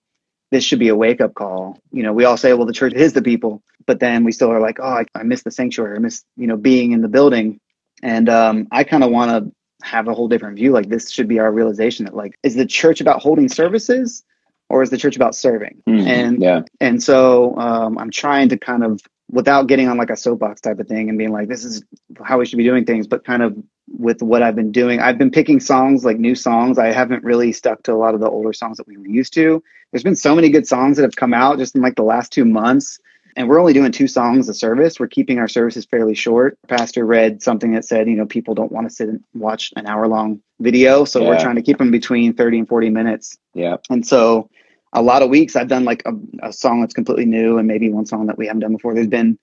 this 0.52 0.64
should 0.64 0.80
be 0.80 0.88
a 0.90 0.96
wake 0.96 1.20
up 1.20 1.34
call. 1.34 1.78
You 1.92 2.04
know, 2.04 2.14
we 2.14 2.24
all 2.24 2.38
say, 2.38 2.54
well, 2.54 2.66
the 2.66 2.74
church 2.74 2.94
is 2.94 3.14
the 3.14 3.22
people, 3.22 3.62
but 3.88 4.00
then 4.00 4.24
we 4.24 4.32
still 4.32 4.52
are 4.52 4.60
like, 4.60 4.78
oh, 4.80 4.84
I, 4.84 5.06
I 5.16 5.24
miss 5.24 5.42
the 5.42 5.52
sanctuary. 5.52 5.96
I 5.96 6.00
miss, 6.00 6.24
you 6.36 6.46
know, 6.46 6.58
being 6.58 6.92
in 6.92 7.02
the 7.02 7.08
building. 7.08 7.60
And 8.04 8.30
um, 8.30 8.68
I 8.72 8.84
kind 8.84 9.04
of 9.04 9.10
want 9.10 9.32
to 9.32 9.52
have 9.88 10.08
a 10.08 10.14
whole 10.14 10.28
different 10.28 10.58
view. 10.58 10.72
Like 10.72 10.90
this 10.90 11.10
should 11.10 11.28
be 11.28 11.40
our 11.40 11.52
realization 11.52 12.06
that 12.06 12.16
like, 12.16 12.38
is 12.44 12.56
the 12.56 12.66
church 12.66 13.02
about 13.02 13.22
holding 13.22 13.50
services 13.50 14.24
or 14.70 14.84
is 14.84 14.90
the 14.90 14.98
church 14.98 15.16
about 15.16 15.34
serving? 15.34 15.82
Mhm, 15.88 16.06
And 16.06 16.42
yeah, 16.42 16.62
and 16.80 17.02
so 17.02 17.58
um, 17.58 17.98
I'm 17.98 18.12
trying 18.12 18.50
to 18.50 18.58
kind 18.58 18.84
of, 18.84 19.02
without 19.32 19.68
getting 19.68 19.88
on 19.88 19.98
like 19.98 20.10
a 20.10 20.16
soapbox 20.16 20.62
type 20.62 20.80
of 20.80 20.88
thing 20.88 21.10
and 21.10 21.18
being 21.18 21.32
like, 21.32 21.48
this 21.48 21.64
is 21.66 21.84
how 22.24 22.38
we 22.38 22.46
should 22.46 22.58
be 22.58 22.64
doing 22.64 22.86
things, 22.86 23.08
but 23.08 23.26
kind 23.26 23.42
of 23.42 23.58
with 23.90 24.22
what 24.22 24.44
I've 24.44 24.56
been 24.56 24.72
doing, 24.72 25.00
I've 25.00 25.18
been 25.18 25.32
picking 25.32 25.60
songs 25.60 26.04
like 26.04 26.18
new 26.18 26.36
songs. 26.36 26.78
I 26.78 26.92
haven't 26.92 27.24
really 27.24 27.54
stuck 27.54 27.84
to 27.84 27.94
a 27.94 27.96
lot 27.96 28.14
of 28.14 28.20
the 28.20 28.30
older 28.30 28.54
songs 28.54 28.78
that 28.78 28.88
we 28.88 28.98
were 28.98 29.08
used 29.08 29.34
to. 29.36 29.64
There's 29.92 30.04
been 30.04 30.16
so 30.16 30.36
many 30.36 30.50
good 30.50 30.68
songs 30.68 30.98
that 30.98 31.04
have 31.04 31.16
come 31.16 31.34
out 31.34 31.58
just 31.58 31.76
in 31.76 31.82
like 31.82 31.96
the 31.96 32.04
last 32.04 32.32
two 32.32 32.46
months. 32.46 33.00
And 33.38 33.48
we're 33.48 33.60
only 33.60 33.72
doing 33.72 33.92
two 33.92 34.08
songs 34.08 34.50
a 34.50 34.54
service. 34.54 35.00
We're 35.00 35.08
keeping 35.08 35.38
our 35.38 35.48
services 35.48 35.86
fairly 35.86 36.16
short. 36.16 36.58
Pastor 36.68 37.06
read 37.06 37.44
something 37.44 37.72
that 37.74 37.86
said, 37.86 38.10
you 38.10 38.16
know, 38.16 38.26
people 38.26 38.56
don't 38.56 38.72
want 38.72 38.90
to 38.90 38.94
sit 38.94 39.08
and 39.10 39.24
watch 39.36 39.72
an 39.76 39.86
hour 39.86 40.08
long 40.08 40.42
video. 40.60 41.06
So 41.06 41.24
we're 41.24 41.40
trying 41.40 41.56
to 41.56 41.62
keep 41.62 41.78
them 41.78 41.92
between 41.92 42.34
30 42.34 42.60
and 42.60 42.68
40 42.68 42.90
minutes. 42.90 43.38
yeah, 43.54 43.78
And 43.92 44.06
so 44.06 44.50
a 44.92 45.04
lot 45.04 45.22
of 45.22 45.30
weeks 45.30 45.56
I've 45.56 45.68
done 45.68 45.86
like 45.86 46.02
a, 46.08 46.14
a 46.42 46.52
song 46.52 46.82
that's 46.82 46.96
completely 46.96 47.26
new 47.26 47.60
and 47.60 47.68
maybe 47.68 47.92
one 47.92 48.08
song 48.08 48.26
that 48.26 48.40
we 48.40 48.48
haven't 48.48 48.62
done 48.62 48.74
before. 48.74 48.96
There's 48.96 49.06
been 49.06 49.38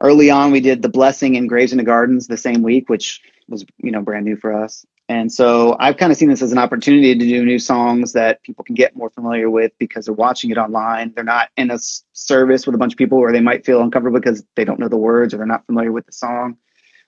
early 0.00 0.30
on 0.30 0.52
we 0.52 0.60
did 0.60 0.82
the 0.82 0.88
blessing 0.88 1.36
and 1.36 1.48
Graves 1.48 1.72
into 1.72 1.84
Gardens 1.84 2.28
the 2.28 2.36
same 2.36 2.62
week, 2.62 2.88
which 2.88 3.20
was, 3.48 3.64
you 3.78 3.90
know, 3.90 4.00
brand 4.00 4.26
new 4.26 4.36
for 4.36 4.52
us. 4.52 4.86
And 5.10 5.32
so 5.32 5.76
I've 5.80 5.96
kind 5.96 6.12
of 6.12 6.18
seen 6.18 6.28
this 6.28 6.40
as 6.40 6.52
an 6.52 6.58
opportunity 6.58 7.18
to 7.18 7.24
do 7.24 7.44
new 7.44 7.58
songs 7.58 8.12
that 8.12 8.44
people 8.44 8.62
can 8.62 8.76
get 8.76 8.94
more 8.94 9.10
familiar 9.10 9.50
with 9.50 9.72
because 9.76 10.04
they're 10.04 10.14
watching 10.14 10.52
it 10.52 10.56
online. 10.56 11.12
They're 11.12 11.24
not 11.24 11.48
in 11.56 11.72
a 11.72 11.80
service 12.12 12.64
with 12.64 12.76
a 12.76 12.78
bunch 12.78 12.92
of 12.92 12.96
people 12.96 13.18
where 13.18 13.32
they 13.32 13.40
might 13.40 13.66
feel 13.66 13.82
uncomfortable 13.82 14.20
because 14.20 14.44
they 14.54 14.64
don't 14.64 14.78
know 14.78 14.86
the 14.86 14.96
words 14.96 15.34
or 15.34 15.38
they're 15.38 15.46
not 15.46 15.66
familiar 15.66 15.90
with 15.90 16.06
the 16.06 16.12
song. 16.12 16.58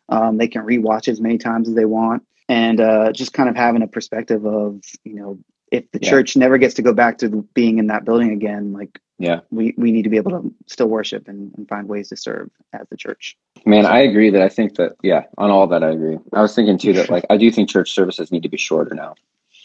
Um, 0.08 0.36
they 0.36 0.48
can 0.48 0.62
rewatch 0.62 1.06
as 1.06 1.20
many 1.20 1.38
times 1.38 1.68
as 1.68 1.76
they 1.76 1.84
want. 1.84 2.24
And 2.48 2.80
uh, 2.80 3.12
just 3.12 3.34
kind 3.34 3.48
of 3.48 3.54
having 3.54 3.82
a 3.82 3.86
perspective 3.86 4.44
of, 4.44 4.82
you 5.04 5.14
know, 5.14 5.38
if 5.72 5.90
the 5.90 5.98
Yeah. 6.02 6.10
church 6.10 6.36
never 6.36 6.58
gets 6.58 6.74
to 6.74 6.82
go 6.82 6.92
back 6.92 7.18
to 7.18 7.28
being 7.54 7.78
in 7.78 7.86
that 7.88 8.04
building 8.04 8.30
again, 8.30 8.72
like 8.72 9.00
Yeah. 9.18 9.40
we, 9.50 9.74
we 9.76 9.90
need 9.90 10.02
to 10.02 10.10
be 10.10 10.16
able 10.18 10.30
to 10.32 10.54
still 10.66 10.88
worship 10.88 11.26
and, 11.28 11.52
and 11.56 11.66
find 11.68 11.88
ways 11.88 12.10
to 12.10 12.16
serve 12.16 12.50
as 12.72 12.86
the 12.90 12.96
church. 12.96 13.36
Man, 13.66 13.86
I 13.86 14.00
agree 14.00 14.30
that 14.30 14.42
I 14.42 14.48
think 14.48 14.76
that 14.76 14.92
yeah, 15.02 15.24
on 15.38 15.50
all 15.50 15.66
that 15.68 15.82
I 15.82 15.90
agree. 15.90 16.18
I 16.32 16.42
was 16.42 16.54
thinking 16.54 16.78
too 16.78 16.92
that 16.94 17.10
like 17.10 17.24
I 17.30 17.36
do 17.36 17.50
think 17.50 17.68
church 17.68 17.92
services 17.92 18.30
need 18.30 18.42
to 18.44 18.48
be 18.48 18.56
shorter 18.58 18.94
now. 18.94 19.14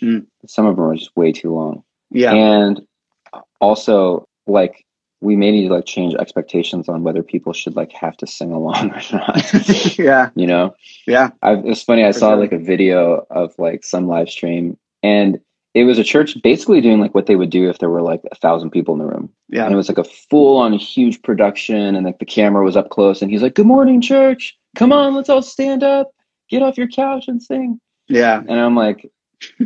Mm. 0.02 0.26
Some 0.48 0.66
of 0.66 0.76
them 0.76 0.86
are 0.86 0.96
just 0.96 1.16
way 1.18 1.32
too 1.32 1.54
long. 1.54 1.84
Yeah. 2.10 2.34
And 2.34 2.88
also 3.60 4.28
like 4.48 4.86
we 5.20 5.36
may 5.36 5.50
need 5.52 5.68
to 5.68 5.74
like 5.74 5.86
change 5.86 6.14
expectations 6.16 6.88
on 6.88 7.04
whether 7.04 7.24
people 7.24 7.52
should 7.52 7.76
like 7.76 7.92
have 7.92 8.16
to 8.18 8.28
sing 8.28 8.52
along 8.52 8.92
or 8.92 9.02
not. 9.14 9.98
yeah. 9.98 10.30
you 10.36 10.46
know? 10.46 10.76
Yeah. 11.08 11.32
I, 11.42 11.54
it's 11.66 11.82
funny. 11.84 12.06
I 12.06 12.12
For 12.12 12.20
saw 12.20 12.30
sure. 12.32 12.38
like 12.38 12.52
a 12.52 12.60
video 12.60 13.26
of 13.32 13.54
like 13.58 13.84
some 13.84 14.08
live 14.08 14.30
stream, 14.30 14.78
and 15.02 15.40
it 15.78 15.84
was 15.84 16.00
a 16.00 16.04
church 16.04 16.42
basically 16.42 16.82
doing 16.82 17.00
like 17.00 17.14
what 17.14 17.28
they 17.28 17.36
would 17.36 17.52
do 17.52 17.70
if 17.70 17.78
there 17.78 17.92
were 17.92 18.02
like 18.02 18.22
a 18.32 18.36
thousand 18.36 18.72
people 18.72 18.96
in 18.96 19.00
the 19.00 19.06
room, 19.06 19.32
Yeah. 19.50 19.66
and 19.66 19.74
it 19.74 19.78
was 19.78 19.88
like 19.88 20.00
a 20.00 20.04
full 20.04 20.58
on 20.58 20.74
huge 20.74 21.22
production, 21.22 21.96
and 21.96 22.04
like 22.04 22.18
the 22.18 22.26
camera 22.26 22.64
was 22.64 22.76
up 22.76 22.90
close, 22.90 23.22
and 23.22 23.30
he's 23.30 23.44
like, 23.44 23.54
"Good 23.54 23.68
morning, 23.68 24.02
church. 24.02 24.58
Come 24.76 24.92
on, 24.92 25.14
let's 25.14 25.30
all 25.30 25.44
stand 25.44 25.84
up, 25.84 26.12
get 26.50 26.64
off 26.64 26.80
your 26.80 26.88
couch 26.88 27.28
and 27.28 27.42
sing." 27.42 27.80
Yeah. 28.08 28.40
And 28.40 28.60
I'm 28.60 28.76
like, 28.76 29.12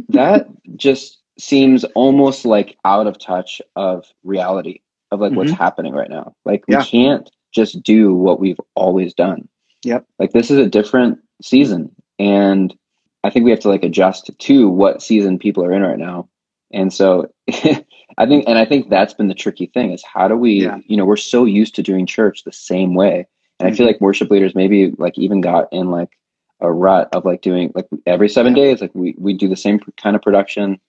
that 0.10 0.48
just 0.76 1.20
seems 1.40 1.86
almost 1.96 2.44
like 2.44 2.78
out 2.84 3.08
of 3.08 3.18
touch 3.18 3.62
of 3.78 4.12
reality 4.24 4.82
of 5.12 5.22
like 5.22 5.32
what's 5.32 5.52
mm-hmm. 5.52 5.64
happening 5.64 5.94
right 5.94 6.10
now. 6.10 6.36
Like 6.44 6.66
we 6.68 6.76
can't 6.84 7.30
just 7.54 7.82
do 7.84 8.14
what 8.14 8.40
we've 8.40 8.60
always 8.76 9.14
done. 9.14 9.48
Yep. 9.84 10.06
Like 10.20 10.32
this 10.32 10.52
is 10.52 10.58
a 10.58 10.68
different 10.68 11.20
season 11.42 11.96
and 12.20 12.76
I 13.24 13.30
think 13.30 13.46
we 13.46 13.52
have 13.52 13.60
to 13.62 13.70
like 13.70 13.84
adjust 13.84 14.30
to 14.38 14.70
what 14.70 15.02
season 15.02 15.38
people 15.40 15.64
are 15.64 15.72
in 15.74 15.82
right 15.84 15.98
now. 16.00 16.28
And 16.74 16.92
so 16.94 17.32
I 17.50 18.26
think 18.26 18.46
and 18.48 18.58
I 18.58 18.66
think 18.66 18.90
that's 18.90 19.14
been 19.14 19.28
the 19.28 19.34
tricky 19.34 19.68
thing 19.68 19.92
is 19.92 20.04
how 20.04 20.28
do 20.28 20.36
we 20.36 20.64
Yeah. 20.64 20.80
you 20.86 20.98
know 20.98 21.06
we're 21.06 21.18
so 21.18 21.46
used 21.46 21.76
to 21.76 21.84
doing 21.84 22.06
church 22.06 22.44
the 22.44 22.52
same 22.52 22.94
way. 22.96 23.28
And 23.60 23.68
I 23.70 23.72
feel 23.76 23.86
Mhm. 23.86 23.92
like 23.92 24.02
worship 24.02 24.30
leaders 24.32 24.56
maybe 24.56 24.92
like 24.98 25.18
even 25.18 25.42
got 25.42 25.68
in 25.72 25.92
like 25.92 26.18
a 26.62 26.72
rut 26.72 27.10
of 27.14 27.26
like 27.26 27.42
doing 27.42 27.72
like 27.76 27.88
every 28.06 28.30
7 28.30 28.56
Yeah. 28.56 28.64
days 28.64 28.82
like 28.82 28.92
we 28.96 29.16
we 29.18 29.34
do 29.34 29.48
the 29.48 29.56
same 29.56 29.80
kind 29.98 30.16
of 30.16 30.22
production 30.22 30.80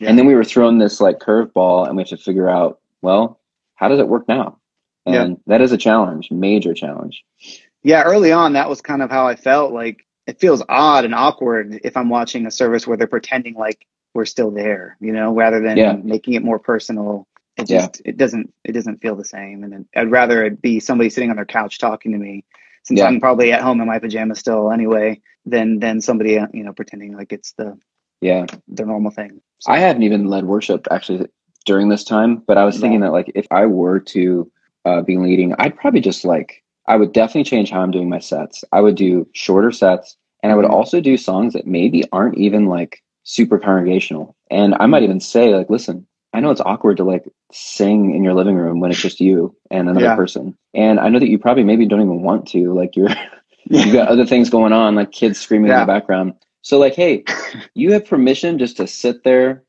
Yeah. 0.00 0.08
and 0.10 0.18
then 0.18 0.26
we 0.26 0.34
were 0.34 0.44
thrown 0.44 0.78
this 0.78 1.00
like 1.00 1.18
curveball 1.20 1.86
and 1.86 1.96
we 1.96 2.02
have 2.02 2.08
to 2.10 2.16
figure 2.16 2.48
out 2.48 2.80
well 3.02 3.40
how 3.76 3.88
does 3.88 3.98
it 4.00 4.08
work 4.08 4.26
now 4.28 4.58
and 5.06 5.40
that 5.46 5.62
is 5.62 5.72
a 5.72 5.78
challenge 5.78 6.30
major 6.30 6.74
challenge 6.74 7.24
Yeah, 7.82 8.02
early 8.02 8.30
on, 8.32 8.52
that 8.54 8.68
was 8.68 8.80
kind 8.82 9.00
of 9.02 9.10
how 9.10 9.26
I 9.26 9.36
felt. 9.36 9.72
Like 9.72 10.04
it 10.28 10.38
feels 10.38 10.62
odd 10.68 11.04
and 11.06 11.14
awkward 11.14 11.80
if 11.82 11.96
I'm 11.96 12.10
watching 12.10 12.46
a 12.46 12.50
service 12.50 12.86
where 12.86 12.96
they're 12.98 13.06
pretending 13.06 13.54
like 13.54 13.86
we're 14.14 14.26
still 14.26 14.50
there, 14.50 14.96
you 15.00 15.12
know, 15.12 15.34
rather 15.34 15.60
than 15.60 15.76
Yeah. 15.78 15.92
making 15.94 16.34
it 16.34 16.44
more 16.44 16.58
personal. 16.58 17.26
It 17.56 17.68
Yeah. 17.68 17.78
just 17.80 18.02
it 18.04 18.16
doesn't 18.18 18.52
it 18.64 18.72
doesn't 18.72 18.98
feel 19.00 19.16
the 19.16 19.24
same. 19.24 19.64
And 19.64 19.72
then 19.72 19.86
I'd 19.96 20.10
rather 20.10 20.44
it 20.44 20.60
be 20.62 20.80
somebody 20.80 21.08
sitting 21.10 21.30
on 21.30 21.36
their 21.36 21.46
couch 21.46 21.78
talking 21.78 22.12
to 22.12 22.18
me, 22.18 22.44
since 22.84 23.00
Yeah. 23.00 23.06
I'm 23.06 23.20
probably 23.20 23.52
at 23.52 23.62
home 23.62 23.80
in 23.80 23.86
my 23.88 23.98
pajamas 23.98 24.38
still 24.38 24.70
anyway, 24.70 25.20
than 25.46 25.78
than 25.80 26.00
somebody 26.00 26.38
uh, 26.38 26.46
you 26.52 26.62
know 26.62 26.72
pretending 26.74 27.16
like 27.16 27.32
it's 27.32 27.52
the 27.52 27.78
yeah 28.20 28.44
the 28.68 28.84
normal 28.84 29.10
thing. 29.10 29.40
So, 29.60 29.72
i 29.72 29.78
hadn't 29.78 30.02
even 30.02 30.26
led 30.28 30.44
worship 30.44 30.86
actually 30.90 31.26
during 31.64 31.88
this 31.88 32.04
time 32.04 32.42
but 32.46 32.56
i 32.58 32.64
was 32.64 32.78
thinking 32.78 33.00
that 33.00 33.12
like 33.12 33.30
if 33.34 33.46
i 33.50 33.64
were 33.66 33.98
to 33.98 34.50
uh, 34.84 35.00
be 35.02 35.16
leading 35.16 35.54
i'd 35.58 35.76
probably 35.76 36.00
just 36.00 36.24
like 36.24 36.62
i 36.88 36.96
would 36.96 37.12
definitely 37.12 37.44
change 37.44 37.70
how 37.70 37.80
i'm 37.80 37.90
doing 37.92 38.08
my 38.08 38.18
sets. 38.18 38.64
I 38.72 38.80
would 38.80 38.96
do 38.96 39.28
shorter 39.34 39.70
sets 39.72 40.16
and 40.42 40.52
i 40.52 40.56
would 40.56 40.64
Mhm. 40.66 40.70
also 40.78 41.00
do 41.00 41.16
songs 41.16 41.52
that 41.54 41.66
maybe 41.66 42.04
aren't 42.12 42.38
even 42.38 42.66
like 42.66 43.02
super 43.24 43.58
congregational. 43.58 44.34
And 44.50 44.74
i 44.80 44.86
might 44.86 45.02
even 45.04 45.20
say 45.20 45.54
like 45.54 45.70
listen 45.70 46.06
i 46.34 46.40
know 46.40 46.50
it's 46.50 46.60
awkward 46.72 46.96
to 46.98 47.04
like 47.04 47.24
sing 47.52 48.14
in 48.14 48.22
your 48.24 48.34
living 48.34 48.56
room 48.56 48.80
when 48.80 48.90
it's 48.90 49.00
just 49.02 49.20
you 49.20 49.54
and 49.70 49.88
another 49.88 50.06
Yeah. 50.06 50.16
person. 50.16 50.56
And 50.74 50.98
i 51.00 51.08
know 51.08 51.18
that 51.20 51.28
you 51.30 51.38
probably 51.38 51.64
maybe 51.64 51.86
don't 51.86 52.00
even 52.02 52.22
want 52.22 52.48
to 52.48 52.72
like 52.74 52.96
you're 52.96 53.10
you've 53.64 53.92
got 53.92 54.08
other 54.08 54.26
things 54.26 54.50
going 54.50 54.72
on 54.72 54.94
like 54.94 55.12
kids 55.12 55.38
screaming 55.38 55.70
in 55.70 55.76
the 55.78 55.84
background. 55.84 56.34
So 56.62 56.78
like 56.78 56.94
hey 56.94 57.24
you 57.74 57.92
have 57.92 58.06
permission 58.06 58.58
just 58.58 58.76
to 58.78 58.86
sit 58.86 59.24
there 59.24 59.62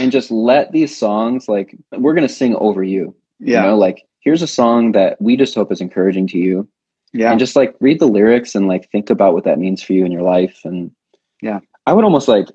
and 0.00 0.12
just 0.12 0.30
let 0.30 0.72
these 0.72 0.96
songs 0.96 1.48
like 1.48 1.76
we're 1.92 2.14
gonna 2.14 2.28
sing 2.28 2.54
over 2.56 2.82
you 2.82 3.14
yeah, 3.40 3.62
you 3.62 3.68
know 3.68 3.76
like 3.76 4.04
here's 4.20 4.42
a 4.42 4.46
song 4.46 4.92
that 4.92 5.20
we 5.20 5.36
just 5.36 5.54
hope 5.54 5.70
is 5.72 5.80
encouraging 5.80 6.26
to 6.28 6.38
you 6.38 6.68
yeah, 7.14 7.30
and 7.30 7.40
just 7.40 7.56
like 7.56 7.74
read 7.80 7.98
the 8.00 8.06
lyrics 8.06 8.54
and 8.54 8.68
like 8.68 8.90
think 8.90 9.08
about 9.10 9.32
what 9.32 9.44
that 9.44 9.58
means 9.58 9.82
for 9.82 9.92
you 9.94 10.04
in 10.04 10.12
your 10.12 10.22
life 10.22 10.60
and 10.64 10.90
Yeah. 11.42 11.60
i 11.86 11.92
would 11.92 12.04
almost 12.04 12.28
like 12.28 12.48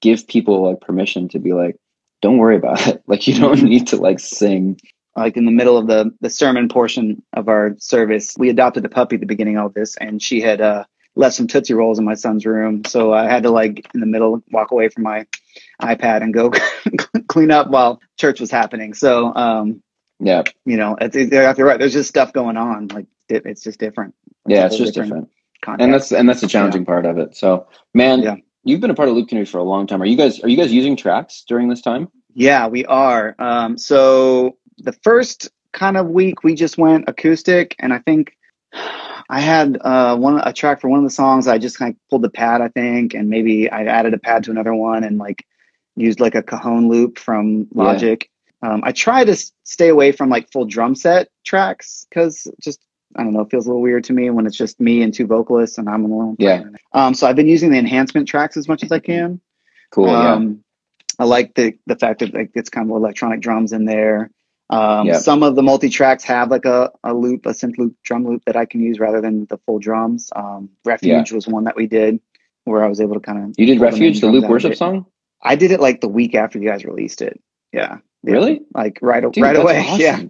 give 0.00 0.26
people 0.26 0.62
like 0.68 0.80
permission 0.80 1.28
to 1.28 1.38
be 1.38 1.52
like 1.52 1.76
don't 2.22 2.38
worry 2.38 2.56
about 2.56 2.86
it 2.88 3.02
like 3.06 3.26
you 3.26 3.34
don't 3.38 3.58
Mhm. 3.58 3.68
need 3.68 3.86
to 3.88 3.96
like 3.96 4.18
sing 4.20 4.78
like 5.16 5.36
in 5.36 5.44
the 5.44 5.50
middle 5.52 5.76
of 5.76 5.86
the 5.86 6.10
the 6.20 6.30
sermon 6.30 6.68
portion 6.68 7.20
of 7.34 7.48
our 7.48 7.74
service, 7.78 8.34
we 8.38 8.48
adopted 8.48 8.84
a 8.84 8.88
puppy 8.88 9.16
at 9.16 9.20
the 9.20 9.26
beginning 9.26 9.58
of 9.58 9.74
this, 9.74 9.96
and 9.96 10.22
she 10.22 10.40
had 10.40 10.60
uh, 10.60 10.84
left 11.16 11.34
some 11.34 11.48
tootsie 11.48 11.74
rolls 11.74 11.98
in 11.98 12.04
my 12.04 12.14
son's 12.14 12.46
room, 12.46 12.84
so 12.86 13.12
I 13.12 13.24
had 13.28 13.42
to 13.42 13.50
like 13.50 13.86
in 13.92 14.00
the 14.00 14.06
middle 14.06 14.40
walk 14.52 14.70
away 14.70 14.88
from 14.88 15.02
my 15.02 15.26
iPad 15.82 16.22
and 16.22 16.32
go 16.32 16.52
clean 17.28 17.50
up 17.50 17.68
while 17.70 18.00
church 18.18 18.40
was 18.40 18.52
happening. 18.52 18.94
So 18.94 19.34
um, 19.34 19.82
yeah 20.20 20.42
you 20.64 20.76
know, 20.76 20.96
it's, 21.00 21.16
it's, 21.16 21.32
you're 21.32 21.66
right. 21.66 21.78
There's 21.78 21.92
just 21.92 22.08
stuff 22.08 22.32
going 22.32 22.56
on. 22.56 22.88
Like 22.88 23.06
it, 23.28 23.46
it's 23.46 23.62
just 23.62 23.78
different. 23.80 24.14
yeah 24.46 24.66
it's 24.66 24.76
just 24.76 24.94
different 24.94 25.28
context. 25.62 25.84
and 25.84 25.94
that's 25.94 26.12
and 26.12 26.28
that's 26.28 26.40
the 26.40 26.46
challenging 26.48 26.84
part 26.84 27.04
of 27.06 27.18
it 27.18 27.36
so 27.36 27.66
man 27.94 28.22
Yeah. 28.22 28.36
you've 28.64 28.80
been 28.80 28.90
a 28.90 28.94
part 28.94 29.08
of 29.08 29.14
Loop 29.14 29.28
Community 29.28 29.50
for 29.50 29.58
a 29.58 29.62
long 29.62 29.86
time 29.86 30.00
are 30.02 30.06
you 30.06 30.16
guys 30.16 30.40
are 30.42 30.48
you 30.48 30.56
guys 30.56 30.72
using 30.72 30.96
tracks 30.96 31.44
during 31.48 31.68
this 31.68 31.80
time 31.82 32.08
Yeah, 32.34 32.68
we 32.68 32.84
are. 32.86 33.34
Um, 33.38 33.76
so 33.76 34.56
the 34.78 34.92
first 35.04 35.50
kind 35.72 35.96
of 35.96 36.08
week 36.08 36.42
we 36.44 36.54
just 36.54 36.78
went 36.78 37.08
acoustic, 37.08 37.76
and 37.78 37.92
I 37.92 37.98
think 37.98 38.36
I 39.28 39.40
had 39.40 39.78
uh, 39.80 40.16
one 40.16 40.40
a 40.44 40.52
track 40.52 40.80
for 40.80 40.88
one 40.88 40.98
of 41.00 41.04
the 41.04 41.10
songs. 41.10 41.46
I 41.46 41.58
just 41.58 41.78
kind 41.78 41.94
of 41.94 41.96
pulled 42.08 42.22
the 42.22 42.30
pad, 42.30 42.60
I 42.60 42.68
think, 42.68 43.14
and 43.14 43.28
maybe 43.28 43.70
I 43.70 43.84
added 43.84 44.14
a 44.14 44.18
pad 44.18 44.44
to 44.44 44.50
another 44.50 44.74
one, 44.74 45.04
and 45.04 45.18
like 45.18 45.44
used 45.96 46.20
like 46.20 46.34
a 46.34 46.42
cajon 46.42 46.88
loop 46.88 47.18
from 47.18 47.66
Yeah. 47.74 47.84
Um, 48.62 48.82
I 48.84 48.92
try 48.92 49.24
to 49.24 49.36
stay 49.64 49.88
away 49.88 50.12
from 50.12 50.28
like 50.28 50.50
full 50.52 50.66
drum 50.66 50.94
set 50.94 51.28
tracks 51.44 52.06
because 52.08 52.46
just 52.62 52.80
I 53.16 53.24
don't 53.24 53.32
know, 53.32 53.40
it 53.40 53.50
feels 53.50 53.66
a 53.66 53.70
little 53.70 53.82
weird 53.82 54.04
to 54.04 54.12
me 54.12 54.30
when 54.30 54.46
it's 54.46 54.56
just 54.56 54.78
me 54.80 55.02
and 55.02 55.12
two 55.12 55.26
vocalists 55.26 55.78
and 55.78 55.88
I'm 55.88 56.04
alone. 56.04 56.36
Yeah. 56.38 56.64
Um, 56.92 57.14
so 57.14 57.26
I've 57.26 57.36
been 57.36 57.48
using 57.48 57.70
the 57.70 57.78
enhancement 57.78 58.28
tracks 58.28 58.56
as 58.56 58.68
much 58.68 58.84
as 58.84 58.92
I 58.92 59.00
can. 59.00 59.40
cool 59.90 60.06
yeah 60.06 60.34
Um, 60.34 60.62
I 61.18 61.24
like 61.24 61.54
the 61.54 61.74
the 61.86 61.96
fact 61.96 62.20
that 62.20 62.32
like 62.34 62.52
it's 62.54 62.70
kind 62.70 62.90
of 62.90 62.96
electronic 62.96 63.40
drums 63.40 63.72
in 63.72 63.84
there. 63.84 64.30
Um, 64.70 65.06
Yeah. 65.06 65.18
Some 65.18 65.42
of 65.42 65.56
the 65.56 65.62
multi 65.62 65.88
tracks 65.88 66.22
have 66.24 66.50
like 66.50 66.64
a, 66.64 66.92
a 67.02 67.12
loop, 67.12 67.46
a 67.46 67.50
synth 67.50 67.76
loop, 67.78 67.96
drum 68.04 68.24
loop 68.26 68.44
that 68.44 68.56
I 68.56 68.64
can 68.66 68.80
use 68.80 69.00
rather 69.00 69.20
than 69.20 69.46
the 69.46 69.58
full 69.66 69.80
drums. 69.80 70.30
Um, 70.34 70.70
Refuge 70.84 71.32
was 71.32 71.48
one 71.48 71.64
that 71.64 71.76
we 71.76 71.86
did 71.86 72.20
where 72.64 72.84
I 72.84 72.88
was 72.88 73.00
able 73.00 73.14
to 73.14 73.20
kind 73.20 73.38
of. 73.44 73.54
you 73.58 73.66
did 73.66 73.80
refuge 73.80 74.20
the 74.20 74.28
loop 74.28 74.48
worship 74.48 74.76
song 74.76 75.06
I 75.42 75.56
did 75.56 75.70
it 75.72 75.80
like 75.80 76.00
the 76.00 76.08
week 76.08 76.34
after 76.34 76.58
you 76.58 76.68
guys 76.68 76.84
released 76.84 77.22
it. 77.22 77.40
Yeah. 77.72 77.98
Really? 78.22 78.60
Like 78.74 78.98
right, 79.02 79.22
Dude, 79.22 79.42
right 79.42 79.56
away. 79.56 79.78
awesome. 79.88 80.00
Yeah. 80.00 80.22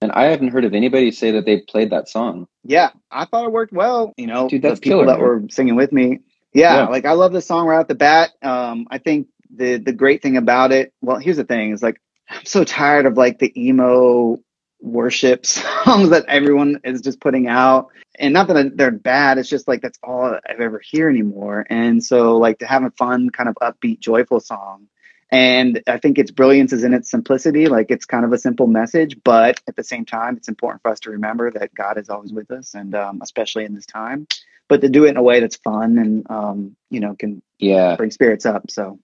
and 0.00 0.12
I 0.12 0.24
haven't 0.24 0.48
heard 0.48 0.64
of 0.64 0.74
anybody 0.74 1.10
say 1.10 1.32
that 1.32 1.44
they 1.46 1.60
played 1.60 1.90
that 1.90 2.08
song. 2.08 2.46
Yeah, 2.64 2.90
I 3.10 3.24
thought 3.24 3.44
it 3.46 3.52
worked 3.52 3.72
well. 3.72 4.12
You 4.16 4.26
know, 4.26 4.48
Dude, 4.48 4.62
that's 4.62 4.80
the 4.80 4.84
people 4.84 5.00
killer, 5.00 5.06
that 5.06 5.18
man. 5.18 5.28
were 5.28 5.42
singing 5.50 5.76
with 5.76 5.92
me. 5.92 6.20
Yeah, 6.54 6.76
Yeah. 6.76 6.88
like 6.88 7.04
I 7.04 7.12
love 7.12 7.32
the 7.32 7.40
song 7.42 7.66
right 7.66 7.78
off 7.78 7.88
the 7.88 7.94
bat. 7.94 8.30
Um, 8.42 8.86
I 8.90 8.98
think 8.98 9.28
the 9.54 9.78
the 9.78 9.92
great 9.92 10.22
thing 10.22 10.36
about 10.36 10.72
it. 10.72 10.92
Well, 11.02 11.18
here's 11.18 11.36
the 11.38 11.44
thing: 11.44 11.72
is 11.72 11.82
like 11.82 12.00
I'm 12.30 12.44
so 12.44 12.64
tired 12.64 13.06
of 13.06 13.16
like 13.16 13.38
the 13.38 13.52
emo 13.60 14.38
worship 14.80 15.46
songs 15.46 16.10
that 16.10 16.24
everyone 16.28 16.80
is 16.84 17.00
just 17.00 17.20
putting 17.20 17.48
out. 17.48 17.88
And 18.18 18.32
not 18.32 18.48
that 18.48 18.76
they're 18.76 18.90
bad. 18.90 19.38
It's 19.38 19.48
just 19.48 19.68
like 19.68 19.82
that's 19.82 19.98
all 20.02 20.38
I've 20.48 20.60
ever 20.60 20.80
hear 20.82 21.08
anymore. 21.10 21.66
And 21.68 22.02
so 22.02 22.38
like 22.38 22.58
to 22.60 22.66
have 22.66 22.82
a 22.84 22.90
fun 22.92 23.28
kind 23.30 23.48
of 23.48 23.56
upbeat, 23.60 24.00
joyful 24.00 24.40
song. 24.40 24.86
And 25.30 25.82
I 25.88 25.98
think 25.98 26.18
its 26.18 26.30
brilliance 26.30 26.72
is 26.72 26.84
in 26.84 26.94
its 26.94 27.10
simplicity. 27.10 27.66
Like 27.66 27.90
it's 27.90 28.04
kind 28.04 28.24
of 28.24 28.32
a 28.32 28.38
simple 28.38 28.66
message, 28.68 29.16
but 29.24 29.60
at 29.66 29.74
the 29.76 29.82
same 29.82 30.04
time, 30.04 30.36
it's 30.36 30.48
important 30.48 30.82
for 30.82 30.90
us 30.90 31.00
to 31.00 31.10
remember 31.10 31.50
that 31.50 31.74
God 31.74 31.98
is 31.98 32.08
always 32.08 32.32
with 32.32 32.50
us, 32.50 32.74
and 32.74 32.94
um, 32.94 33.20
especially 33.22 33.64
in 33.64 33.74
this 33.74 33.86
time. 33.86 34.26
But 34.68 34.80
to 34.82 34.88
do 34.88 35.04
it 35.04 35.10
in 35.10 35.16
a 35.16 35.22
way 35.22 35.40
that's 35.40 35.56
fun 35.56 35.98
and 35.98 36.30
um, 36.30 36.76
you 36.90 37.00
know 37.00 37.14
can 37.16 37.42
Yeah. 37.58 37.96
bring 37.96 38.10
spirits 38.10 38.46
up. 38.46 38.70
So 38.70 38.98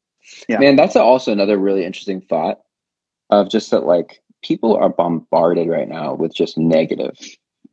Yeah. 0.48 0.58
Man, 0.60 0.76
that's 0.76 0.94
also 0.96 1.32
another 1.32 1.58
really 1.58 1.84
interesting 1.84 2.20
thought 2.20 2.60
of 3.30 3.48
just 3.48 3.70
that 3.72 3.84
like 3.84 4.22
people 4.42 4.76
are 4.76 4.88
bombarded 4.88 5.68
right 5.68 5.88
now 5.88 6.14
with 6.14 6.34
just 6.34 6.56
negative 6.58 7.16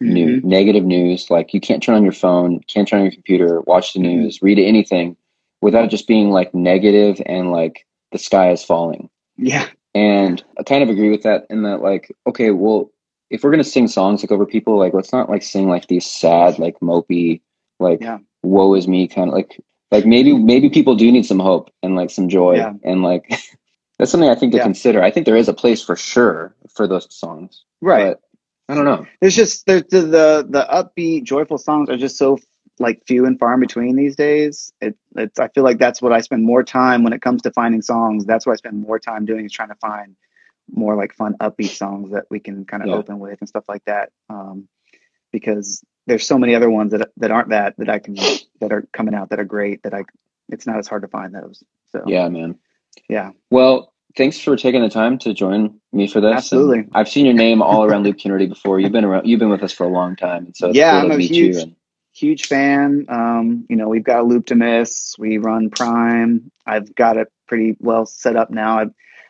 Mm-hmm. 0.02 0.14
news, 0.14 0.44
negative 0.46 0.86
news. 0.86 1.30
Like 1.30 1.54
you 1.54 1.60
can't 1.60 1.84
turn 1.84 1.96
on 1.96 2.04
your 2.04 2.14
phone, 2.14 2.62
can't 2.62 2.88
turn 2.88 3.00
on 3.00 3.06
your 3.06 3.12
computer, 3.12 3.60
watch 3.62 3.92
the 3.94 4.00
Mhm. 4.00 4.04
news, 4.04 4.42
read 4.42 4.58
anything 4.58 5.18
without 5.62 5.90
just 5.90 6.08
being 6.08 6.30
like 6.32 6.54
negative 6.54 7.22
and 7.26 7.52
like 7.52 7.86
the 8.12 8.18
sky 8.18 8.52
is 8.52 8.64
falling. 8.64 9.10
Yeah. 9.38 9.68
And 9.96 10.44
I 10.58 10.64
kind 10.64 10.84
of 10.84 10.90
agree 10.90 11.10
with 11.10 11.24
that 11.24 11.48
in 11.50 11.64
that 11.64 11.82
like, 11.82 12.12
okay, 12.28 12.52
well, 12.52 12.92
if 13.30 13.44
we're 13.44 13.52
gonna 13.52 13.64
sing 13.64 13.88
songs 13.88 14.24
like 14.24 14.32
over 14.32 14.46
people, 14.46 14.78
like 14.78 14.94
let's 14.94 15.12
not 15.12 15.30
like 15.30 15.44
sing 15.44 15.68
like 15.68 15.88
these 15.88 16.06
sad, 16.06 16.60
like 16.60 16.80
mopey, 16.80 17.42
like 17.80 18.02
Yeah. 18.02 18.20
woe 18.44 18.74
is 18.76 18.88
me 18.88 19.08
kind 19.08 19.30
of 19.30 19.36
like 19.36 19.60
like 19.92 20.06
maybe 20.06 20.34
maybe 20.38 20.70
people 20.70 20.96
do 20.96 21.12
need 21.12 21.26
some 21.26 21.40
hope 21.40 21.72
and 21.84 21.96
like 21.96 22.10
some 22.12 22.30
joy 22.30 22.56
Yeah. 22.58 22.74
and 22.84 23.02
like 23.04 23.30
that's 24.00 24.12
something 24.12 24.30
I 24.30 24.36
think 24.36 24.52
to 24.54 24.58
Yeah. 24.58 24.64
consider. 24.64 25.02
I 25.04 25.12
think 25.12 25.26
there 25.26 25.36
is 25.38 25.50
a 25.50 25.54
place 25.54 25.84
for 25.84 25.96
sure 25.96 26.56
for 26.74 26.88
those 26.88 27.08
songs. 27.14 27.66
Right. 27.82 28.16
But 28.16 28.22
I 28.72 28.76
don't 28.76 28.86
know. 28.86 29.08
There's 29.20 29.36
just 29.36 29.66
there's 29.66 29.84
the, 29.90 30.02
the 30.02 30.48
the 30.48 30.68
upbeat, 30.72 31.24
joyful 31.24 31.58
songs 31.58 31.90
are 31.90 31.98
just 31.98 32.18
so 32.18 32.38
like 32.80 33.06
few 33.06 33.26
and 33.26 33.38
far 33.38 33.54
in 33.54 33.60
between 33.60 33.96
these 33.96 34.16
days. 34.16 34.72
It, 34.82 34.96
it's 35.16 35.40
I 35.40 35.50
feel 35.50 35.64
like 35.64 35.78
that's 35.80 36.02
what 36.02 36.14
I 36.14 36.22
spend 36.22 36.44
more 36.44 36.64
time 36.64 37.04
when 37.04 37.14
it 37.14 37.22
comes 37.22 37.42
to 37.44 37.52
finding 37.52 37.82
songs. 37.82 38.26
That's 38.26 38.46
what 38.46 38.54
I 38.54 38.56
spend 38.56 38.82
more 38.82 39.00
time 39.00 39.26
doing 39.26 39.46
is 39.46 39.52
trying 39.52 39.70
to 39.70 39.76
find 39.76 40.16
more 40.72 40.96
like 40.96 41.14
fun 41.14 41.36
upbeat 41.42 41.70
songs 41.76 42.12
that 42.12 42.26
we 42.30 42.40
can 42.40 42.66
kind 42.66 42.84
of 42.84 42.90
Yeah. 42.90 42.96
open 42.96 43.20
with 43.20 43.40
and 43.42 43.50
stuff 43.50 43.66
like 43.68 43.84
that. 43.86 44.12
Um, 44.30 44.68
because 45.32 45.84
there's 46.08 46.26
so 46.26 46.38
many 46.40 46.56
other 46.56 46.70
ones 46.70 46.92
that 46.92 47.10
that 47.18 47.32
aren't 47.32 47.50
that 47.50 47.76
that 47.78 47.90
I 47.90 48.00
can 48.00 48.16
that 48.62 48.72
are 48.72 48.88
coming 48.94 49.14
out 49.14 49.30
that 49.30 49.40
are 49.40 49.46
great 49.46 49.84
that 49.84 49.94
I 49.94 50.04
it's 50.50 50.66
not 50.66 50.78
as 50.80 50.88
hard 50.88 51.02
to 51.04 51.08
find 51.08 51.34
those. 51.36 51.64
So 51.92 52.04
Yeah, 52.08 52.28
man. 52.30 52.58
yeah, 53.08 53.32
Well, 53.52 53.94
thanks 54.18 54.40
for 54.40 54.56
taking 54.56 54.82
the 54.82 54.90
time 54.90 55.18
to 55.20 55.34
join 55.34 55.80
me 55.94 56.08
for 56.08 56.22
this. 56.22 56.34
Absolutely. 56.34 56.80
And 56.80 56.92
I've 56.96 57.08
seen 57.10 57.26
your 57.26 57.36
name 57.36 57.62
all 57.62 57.84
around 57.84 58.04
Loop 58.04 58.18
Community 58.20 58.48
before. 58.48 58.80
You've 58.80 58.92
been 58.92 59.06
around. 59.06 59.28
You've 59.28 59.40
been 59.40 59.50
with 59.50 59.62
us 59.64 59.72
for 59.72 59.84
a 59.86 59.90
long 59.90 60.16
time, 60.16 60.46
and 60.46 60.58
so 60.58 60.70
it's 60.70 60.78
Yeah, 60.78 60.92
cool 60.92 61.00
I'm 61.02 61.10
to 61.10 61.16
a 61.16 61.18
meet 61.20 61.32
huge- 61.32 61.56
huge 62.14 62.48
fan. 62.48 63.06
Um, 63.10 63.66
you 63.70 63.76
know, 63.76 63.88
we've 63.90 64.04
got 64.04 64.26
loop 64.26 64.48
to 64.48 64.56
miss. 64.56 65.16
We 65.18 65.38
run 65.38 65.70
Prime. 65.70 66.52
I've 66.66 66.94
got 66.96 67.18
it 67.18 67.32
pretty 67.48 67.76
well 67.80 68.06
set 68.06 68.36
up 68.36 68.50
now. 68.52 68.80
I, 68.80 68.86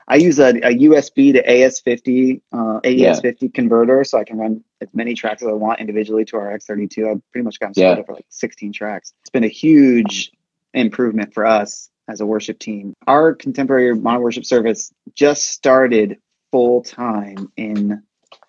I 0.07 0.15
use 0.15 0.39
a, 0.39 0.49
a 0.49 0.75
USB 0.75 1.33
to 1.33 1.43
AS50, 1.43 2.41
uh, 2.51 2.79
AES50 2.81 3.53
converter, 3.53 4.03
so 4.03 4.17
I 4.17 4.23
can 4.23 4.37
run 4.39 4.63
as 4.81 4.89
many 4.93 5.13
tracks 5.13 5.43
as 5.43 5.47
I 5.47 5.51
want 5.53 5.79
individually 5.79 6.25
to 6.25 6.37
our 6.37 6.57
X32. 6.57 7.11
I've 7.11 7.31
pretty 7.31 7.45
much 7.45 7.59
got 7.59 7.67
them 7.67 7.73
set 7.75 7.81
Yeah. 7.83 7.99
up 7.99 8.05
for 8.07 8.13
like 8.15 8.25
16 8.29 8.73
tracks. 8.73 9.13
It's 9.21 9.29
been 9.29 9.43
a 9.43 9.47
huge 9.49 10.31
improvement 10.73 11.33
for 11.35 11.45
us 11.45 11.89
as 12.07 12.21
a 12.21 12.25
worship 12.25 12.57
team. 12.57 12.93
Our 13.05 13.35
contemporary 13.35 13.93
modern 13.95 14.23
worship 14.23 14.45
service 14.45 14.91
just 15.13 15.45
started 15.45 16.17
full 16.51 16.81
time 16.81 17.51
in 17.55 18.01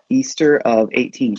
Easter 0.08 0.56
of 0.58 0.88
18. 0.92 1.36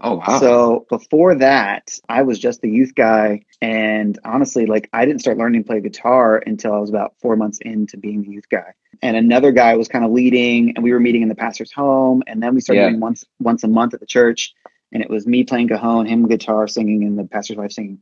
Oh 0.00 0.16
wow, 0.16 0.40
So 0.40 0.86
before 0.90 1.34
that, 1.36 1.96
I 2.08 2.22
was 2.22 2.38
just 2.38 2.60
the 2.60 2.70
youth 2.70 2.94
guy. 2.94 3.42
And 3.60 4.18
honestly, 4.24 4.66
like 4.66 4.88
I 4.92 5.04
didn't 5.06 5.20
start 5.20 5.38
learning 5.38 5.62
to 5.62 5.66
play 5.66 5.80
guitar 5.80 6.42
until 6.44 6.72
I 6.74 6.78
was 6.78 6.90
about 6.90 7.14
four 7.20 7.36
months 7.36 7.58
into 7.60 7.96
being 7.96 8.22
the 8.22 8.30
youth 8.30 8.48
guy. 8.48 8.74
And 9.02 9.16
another 9.16 9.52
guy 9.52 9.76
was 9.76 9.88
kind 9.88 10.04
of 10.04 10.10
leading, 10.12 10.74
and 10.76 10.84
we 10.84 10.92
were 10.92 11.00
meeting 11.00 11.22
in 11.22 11.28
the 11.28 11.34
pastor's 11.34 11.72
home. 11.72 12.22
And 12.26 12.42
then 12.42 12.54
we 12.54 12.60
started 12.60 12.80
Yeah. 12.80 12.86
meeting 12.86 13.00
once 13.00 13.24
once 13.40 13.64
a 13.64 13.68
month 13.68 13.94
at 13.94 14.00
the 14.00 14.06
church. 14.06 14.54
And 14.92 15.02
it 15.02 15.10
was 15.10 15.26
me 15.26 15.44
playing 15.44 15.68
cajon, 15.68 16.06
him 16.06 16.28
guitar 16.28 16.68
singing, 16.68 17.04
and 17.04 17.18
the 17.18 17.24
pastor's 17.24 17.56
wife 17.56 17.72
singing. 17.72 18.00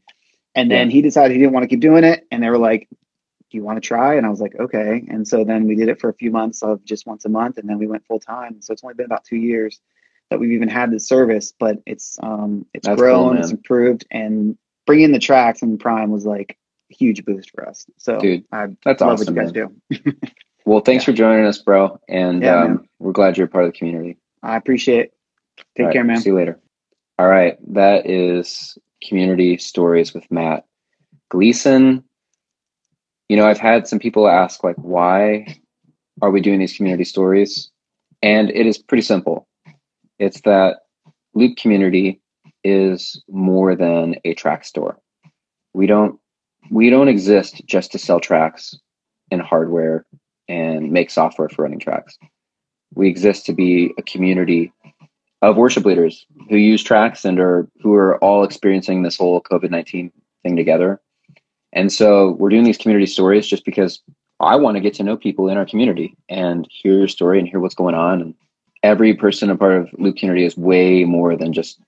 And 0.55 0.71
then 0.71 0.91
he 0.91 1.03
decided 1.03 1.33
he 1.35 1.39
didn't 1.41 1.55
want 1.55 1.65
to 1.65 1.69
keep 1.69 1.81
doing 1.81 2.05
it. 2.05 2.27
And 2.31 2.43
they 2.43 2.51
were 2.51 2.59
like, 2.59 2.89
Do 3.51 3.59
you 3.59 3.65
want 3.65 3.83
to 3.83 3.87
try? 3.87 4.17
And 4.17 4.27
I 4.27 4.31
was 4.31 4.41
like, 4.41 4.55
Okay. 4.59 5.05
And 5.09 5.27
so 5.27 5.45
then 5.45 5.67
we 5.67 5.77
did 5.77 5.89
it 5.89 6.01
for 6.01 6.11
a 6.11 6.15
few 6.15 6.31
months 6.31 6.63
of 6.63 6.85
just 6.85 7.07
once 7.07 7.25
a 7.25 7.29
month. 7.31 7.59
And 7.59 7.69
then 7.69 7.79
we 7.79 7.87
went 7.87 8.07
full 8.07 8.21
time. 8.21 8.61
So 8.63 8.73
it's 8.73 8.85
only 8.85 8.95
been 8.95 9.07
about 9.07 9.25
two 9.25 9.37
years 9.37 9.81
that 10.33 10.41
we've 10.41 10.53
even 10.53 10.69
had 10.69 10.91
this 10.91 11.07
service, 11.07 11.53
but 11.59 11.79
it's 11.87 12.19
um 12.23 12.67
it's 12.75 12.87
That's 12.87 12.99
grown, 13.01 13.35
man. 13.35 13.43
it's 13.43 13.51
improved, 13.53 14.07
and 14.11 14.57
bringing 14.87 15.13
the 15.13 15.19
tracks 15.19 15.63
in 15.63 15.79
Prime 15.79 16.11
was 16.11 16.27
like 16.27 16.59
a 16.91 16.95
huge 16.95 17.25
boost 17.25 17.51
for 17.51 17.69
us. 17.69 17.87
So 17.99 18.19
Dude, 18.21 18.45
I 18.53 18.69
that's 18.85 19.01
love 19.01 19.21
awesome. 19.21 19.35
what 19.35 19.41
you 19.47 19.53
guys 19.53 19.55
man. 19.55 20.03
do. 20.05 20.13
Well, 20.65 20.81
thanks 20.81 21.03
for 21.05 21.13
joining 21.13 21.45
us, 21.45 21.59
bro. 21.59 21.99
And 22.09 22.41
Yeah, 22.41 22.63
um, 22.63 22.89
we're 23.01 23.11
glad 23.11 23.37
you're 23.37 23.47
a 23.49 23.51
part 23.51 23.65
of 23.65 23.73
the 23.73 23.79
community. 23.79 24.17
I 24.45 24.57
appreciate 24.57 25.01
it. 25.07 25.15
Take 25.77 25.81
All 25.81 25.87
right, 25.87 25.93
care, 25.93 26.05
man. 26.05 26.21
See 26.21 26.31
you 26.31 26.37
later. 26.37 26.61
All 27.19 27.27
right, 27.27 27.59
that 27.75 28.09
is 28.09 28.79
community 29.03 29.57
stories 29.59 30.15
with 30.15 30.31
Matt 30.31 30.65
Gleason. 31.31 32.05
You 33.29 33.37
know, 33.37 33.45
I've 33.47 33.59
had 33.59 33.89
some 33.89 33.99
people 33.99 34.29
ask, 34.29 34.63
like, 34.63 34.77
why 34.77 35.61
are 36.21 36.31
we 36.31 36.41
doing 36.41 36.61
these 36.61 36.77
community 36.77 37.05
stories? 37.05 37.71
And 38.23 38.49
it 38.51 38.65
is 38.65 38.79
pretty 38.79 39.03
simple. 39.03 39.49
It's 40.19 40.41
that 40.43 40.79
Loop 41.35 41.57
Community 41.57 42.21
is 42.65 43.23
more 43.29 43.75
than 43.75 44.17
a 44.25 44.35
track 44.35 44.65
store. 44.65 44.99
We 45.75 45.87
don't 45.87 46.19
we 46.71 46.91
don't 46.91 47.09
exist 47.09 47.63
just 47.67 47.93
to 47.93 47.99
sell 47.99 48.21
tracks 48.21 48.77
and 49.31 49.43
hardware 49.43 50.07
and 50.49 50.93
make 50.93 51.11
software 51.11 51.49
for 51.49 51.63
running 51.63 51.81
tracks. 51.81 52.17
We 52.95 53.09
exist 53.09 53.47
to 53.47 53.53
be 53.53 53.93
a 53.99 54.03
community 54.03 54.73
of 55.41 55.57
worship 55.57 55.85
leaders 55.85 56.25
who 56.51 56.57
use 56.57 56.85
tracks 56.85 57.25
and 57.25 57.41
are 57.41 57.69
who 57.81 57.95
are 57.95 58.17
all 58.19 58.45
experiencing 58.45 59.03
this 59.03 59.17
whole 59.17 59.41
COVID 59.41 59.71
nineteen 59.71 60.13
thing 60.43 60.57
together. 60.57 61.01
And 61.73 61.91
so 61.91 62.33
we're 62.33 62.51
doing 62.51 62.65
these 62.65 62.79
community 62.79 63.07
stories 63.07 63.47
just 63.47 63.65
because 63.65 64.03
I 64.41 64.57
want 64.57 64.77
to 64.77 64.81
get 64.81 64.95
to 64.95 65.03
know 65.03 65.17
people 65.17 65.49
in 65.49 65.57
our 65.57 65.65
community 65.65 66.17
and 66.29 66.69
hear 66.71 66.99
your 66.99 67.09
story 67.09 67.39
and 67.39 67.49
hear 67.49 67.61
what's 67.61 67.75
going 67.75 67.95
on. 67.95 68.21
And 68.21 68.35
every 68.83 69.15
person 69.15 69.51
a 69.51 69.57
part 69.57 69.75
of 69.75 69.91
Loop 69.99 70.17
Community 70.17 70.45
is 70.45 70.57
way 70.57 71.05
more 71.05 71.37
than 71.37 71.53
just 71.53 71.81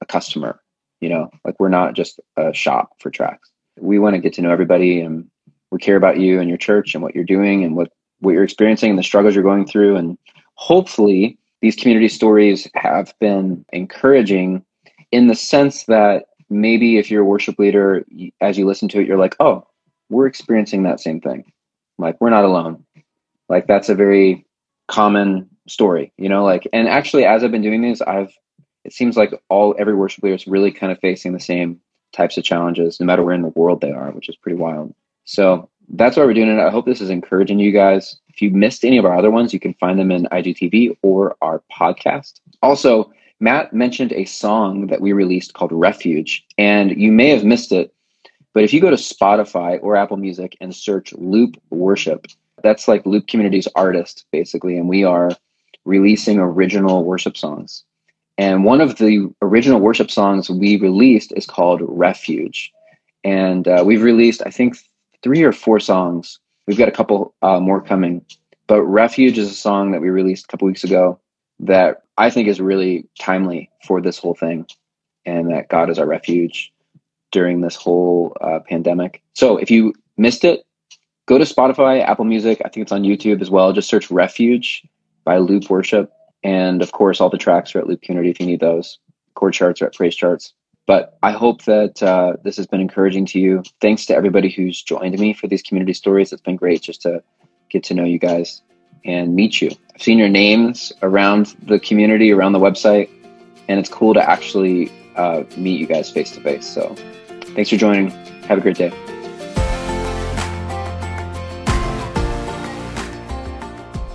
a 0.00 0.06
customer. 0.06 0.60
You 1.00 1.10
know, 1.10 1.30
like 1.44 1.58
we're 1.60 1.68
not 1.68 1.94
just 1.94 2.20
a 2.36 2.54
shop 2.54 2.92
for 3.00 3.10
tracks. 3.10 3.50
We 3.78 3.98
want 3.98 4.14
to 4.14 4.20
get 4.20 4.32
to 4.34 4.42
know 4.42 4.50
everybody 4.50 5.00
and 5.00 5.28
we 5.70 5.78
care 5.78 5.96
about 5.96 6.18
you 6.18 6.40
and 6.40 6.48
your 6.48 6.58
church 6.58 6.94
and 6.94 7.02
what 7.02 7.14
you're 7.14 7.24
doing 7.24 7.64
and 7.64 7.76
what, 7.76 7.92
what 8.20 8.32
you're 8.32 8.44
experiencing 8.44 8.90
and 8.90 8.98
the 8.98 9.02
struggles 9.02 9.34
you're 9.34 9.44
going 9.44 9.66
through. 9.66 9.96
And 9.96 10.16
hopefully 10.54 11.38
these 11.60 11.76
community 11.76 12.08
stories 12.08 12.68
have 12.74 13.12
been 13.20 13.64
encouraging 13.72 14.64
in 15.12 15.26
the 15.26 15.34
sense 15.34 15.84
that 15.84 16.26
maybe 16.48 16.96
if 16.96 17.10
you're 17.10 17.22
a 17.22 17.26
worship 17.26 17.58
leader, 17.58 18.04
as 18.40 18.56
you 18.56 18.66
listen 18.66 18.88
to 18.88 19.00
it, 19.00 19.06
you're 19.06 19.18
like, 19.18 19.36
oh, 19.40 19.66
we're 20.08 20.26
experiencing 20.26 20.84
that 20.84 21.00
same 21.00 21.20
thing. 21.20 21.52
Like, 21.98 22.20
we're 22.20 22.30
not 22.30 22.44
alone. 22.44 22.84
Like, 23.48 23.66
that's 23.66 23.88
a 23.88 23.94
very 23.94 24.46
common 24.88 25.50
story, 25.66 26.12
you 26.16 26.28
know? 26.28 26.44
Like, 26.44 26.68
and 26.72 26.88
actually, 26.88 27.24
as 27.24 27.42
I've 27.42 27.50
been 27.50 27.62
doing 27.62 27.82
these, 27.82 28.00
I've, 28.02 28.32
it 28.84 28.92
seems 28.92 29.16
like 29.16 29.32
all, 29.48 29.74
every 29.78 29.94
worship 29.94 30.22
leader 30.24 30.36
is 30.36 30.46
really 30.46 30.70
kind 30.70 30.92
of 30.92 30.98
facing 31.00 31.32
the 31.32 31.40
same 31.40 31.80
types 32.12 32.36
of 32.36 32.44
challenges, 32.44 33.00
no 33.00 33.06
matter 33.06 33.22
where 33.22 33.34
in 33.34 33.42
the 33.42 33.48
world 33.48 33.80
they 33.80 33.92
are, 33.92 34.10
which 34.10 34.28
is 34.28 34.36
pretty 34.36 34.56
wild. 34.56 34.94
So 35.24 35.68
that's 35.88 36.16
why 36.16 36.24
we're 36.24 36.34
doing 36.34 36.48
it. 36.48 36.60
I 36.60 36.70
hope 36.70 36.86
this 36.86 37.00
is 37.00 37.10
encouraging 37.10 37.58
you 37.58 37.72
guys. 37.72 38.16
If 38.28 38.40
you 38.40 38.50
missed 38.50 38.84
any 38.84 38.98
of 38.98 39.04
our 39.04 39.16
other 39.16 39.30
ones, 39.30 39.52
you 39.52 39.60
can 39.60 39.74
find 39.74 39.98
them 39.98 40.10
in 40.10 40.24
IGTV 40.26 40.98
or 41.02 41.36
our 41.42 41.62
podcast. 41.72 42.40
Also, 42.62 43.12
Matt 43.40 43.72
mentioned 43.72 44.12
a 44.12 44.24
song 44.24 44.86
that 44.86 45.00
we 45.00 45.12
released 45.12 45.54
called 45.54 45.72
Refuge, 45.72 46.44
and 46.56 46.96
you 46.96 47.12
may 47.12 47.30
have 47.30 47.44
missed 47.44 47.72
it, 47.72 47.92
but 48.54 48.64
if 48.64 48.72
you 48.72 48.80
go 48.80 48.88
to 48.88 48.96
Spotify 48.96 49.78
or 49.82 49.96
Apple 49.96 50.16
Music 50.16 50.56
and 50.60 50.74
search 50.74 51.12
Loop 51.12 51.60
Worship, 51.70 52.26
that's 52.62 52.88
like 52.88 53.04
Loop 53.04 53.26
Community's 53.26 53.68
artist, 53.74 54.24
basically, 54.32 54.78
and 54.78 54.88
we 54.88 55.04
are 55.04 55.30
releasing 55.86 56.38
original 56.38 57.04
worship 57.04 57.36
songs. 57.36 57.84
And 58.38 58.64
one 58.64 58.80
of 58.80 58.98
the 58.98 59.32
original 59.40 59.80
worship 59.80 60.10
songs 60.10 60.50
we 60.50 60.76
released 60.76 61.32
is 61.36 61.46
called 61.46 61.80
Refuge. 61.82 62.72
And 63.24 63.66
uh, 63.66 63.82
we've 63.86 64.02
released, 64.02 64.42
I 64.44 64.50
think, 64.50 64.76
three 65.22 65.42
or 65.42 65.52
four 65.52 65.80
songs. 65.80 66.38
We've 66.66 66.76
got 66.76 66.88
a 66.88 66.92
couple 66.92 67.34
uh, 67.40 67.60
more 67.60 67.80
coming. 67.80 68.24
But 68.66 68.82
Refuge 68.82 69.38
is 69.38 69.50
a 69.50 69.54
song 69.54 69.92
that 69.92 70.02
we 70.02 70.10
released 70.10 70.44
a 70.44 70.48
couple 70.48 70.66
weeks 70.66 70.84
ago 70.84 71.18
that 71.60 72.02
I 72.18 72.28
think 72.28 72.48
is 72.48 72.60
really 72.60 73.08
timely 73.18 73.70
for 73.86 74.00
this 74.00 74.18
whole 74.18 74.34
thing 74.34 74.66
and 75.24 75.50
that 75.50 75.68
God 75.68 75.88
is 75.88 75.98
our 75.98 76.06
refuge 76.06 76.72
during 77.32 77.60
this 77.60 77.76
whole 77.76 78.36
uh, 78.40 78.60
pandemic. 78.60 79.22
So 79.32 79.56
if 79.56 79.70
you 79.70 79.94
missed 80.16 80.44
it, 80.44 80.66
go 81.26 81.38
to 81.38 81.44
Spotify, 81.44 82.06
Apple 82.06 82.24
Music. 82.24 82.60
I 82.64 82.68
think 82.68 82.82
it's 82.82 82.92
on 82.92 83.02
YouTube 83.02 83.40
as 83.40 83.50
well. 83.50 83.72
Just 83.72 83.88
search 83.88 84.10
Refuge 84.10 84.84
by 85.26 85.36
Loop 85.36 85.68
Worship. 85.68 86.10
And 86.42 86.80
of 86.80 86.92
course, 86.92 87.20
all 87.20 87.28
the 87.28 87.36
tracks 87.36 87.74
are 87.74 87.80
at 87.80 87.86
Loop 87.86 88.00
Community 88.00 88.30
if 88.30 88.40
you 88.40 88.46
need 88.46 88.60
those. 88.60 88.98
Chord 89.34 89.52
charts 89.52 89.82
are 89.82 89.86
at 89.86 89.94
Praise 89.94 90.16
Charts. 90.16 90.54
But 90.86 91.18
I 91.22 91.32
hope 91.32 91.64
that 91.64 92.02
uh, 92.02 92.36
this 92.44 92.56
has 92.56 92.66
been 92.66 92.80
encouraging 92.80 93.26
to 93.26 93.40
you. 93.40 93.64
Thanks 93.80 94.06
to 94.06 94.14
everybody 94.14 94.48
who's 94.48 94.80
joined 94.80 95.18
me 95.18 95.34
for 95.34 95.48
these 95.48 95.60
community 95.60 95.92
stories. 95.92 96.32
It's 96.32 96.40
been 96.40 96.56
great 96.56 96.80
just 96.80 97.02
to 97.02 97.22
get 97.68 97.82
to 97.84 97.94
know 97.94 98.04
you 98.04 98.20
guys 98.20 98.62
and 99.04 99.34
meet 99.34 99.60
you. 99.60 99.70
I've 99.94 100.02
seen 100.02 100.18
your 100.18 100.28
names 100.28 100.92
around 101.02 101.56
the 101.62 101.80
community, 101.80 102.32
around 102.32 102.52
the 102.52 102.60
website, 102.60 103.10
and 103.68 103.80
it's 103.80 103.88
cool 103.88 104.14
to 104.14 104.30
actually 104.30 104.92
uh, 105.16 105.42
meet 105.56 105.80
you 105.80 105.86
guys 105.86 106.08
face 106.10 106.30
to 106.32 106.40
face. 106.40 106.66
So 106.66 106.94
thanks 107.54 107.70
for 107.70 107.76
joining. 107.76 108.10
Have 108.44 108.58
a 108.58 108.60
great 108.60 108.76
day. 108.76 109.15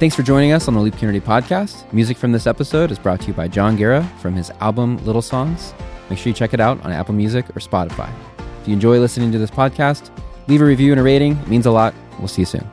Thanks 0.02 0.16
for 0.16 0.24
joining 0.24 0.52
us 0.52 0.68
on 0.68 0.74
the 0.74 0.80
Loop 0.80 0.98
Community 0.98 1.24
Podcast. 1.24 1.94
Music 1.94 2.18
from 2.18 2.32
this 2.32 2.48
episode 2.48 2.90
is 2.90 2.98
brought 2.98 3.22
to 3.22 3.28
you 3.28 3.34
by 3.34 3.48
John 3.48 3.76
Guerra 3.76 4.04
from 4.20 4.34
his 4.34 4.50
album 4.60 4.98
Little 5.06 5.22
Songs. 5.22 5.76
Make 6.10 6.18
sure 6.18 6.32
you 6.32 6.34
check 6.34 6.56
it 6.56 6.60
out 6.60 6.84
on 6.84 6.92
Apple 6.92 7.14
Music 7.14 7.48
or 7.52 7.60
Spotify. 7.60 8.12
If 8.64 8.68
you 8.68 8.74
enjoy 8.74 8.98
listening 8.98 9.32
to 9.32 9.38
this 9.38 9.52
podcast, 9.52 10.10
Leave 10.48 10.62
a 10.62 10.66
review 10.66 10.92
and 10.92 11.00
a 11.00 11.04
rating. 11.04 11.38
It 11.38 11.48
means 11.48 11.68
a 11.68 11.72
lot. 11.72 11.94
We'll 12.18 12.28
see 12.28 12.42
you 12.42 12.48
soon. 12.48 12.68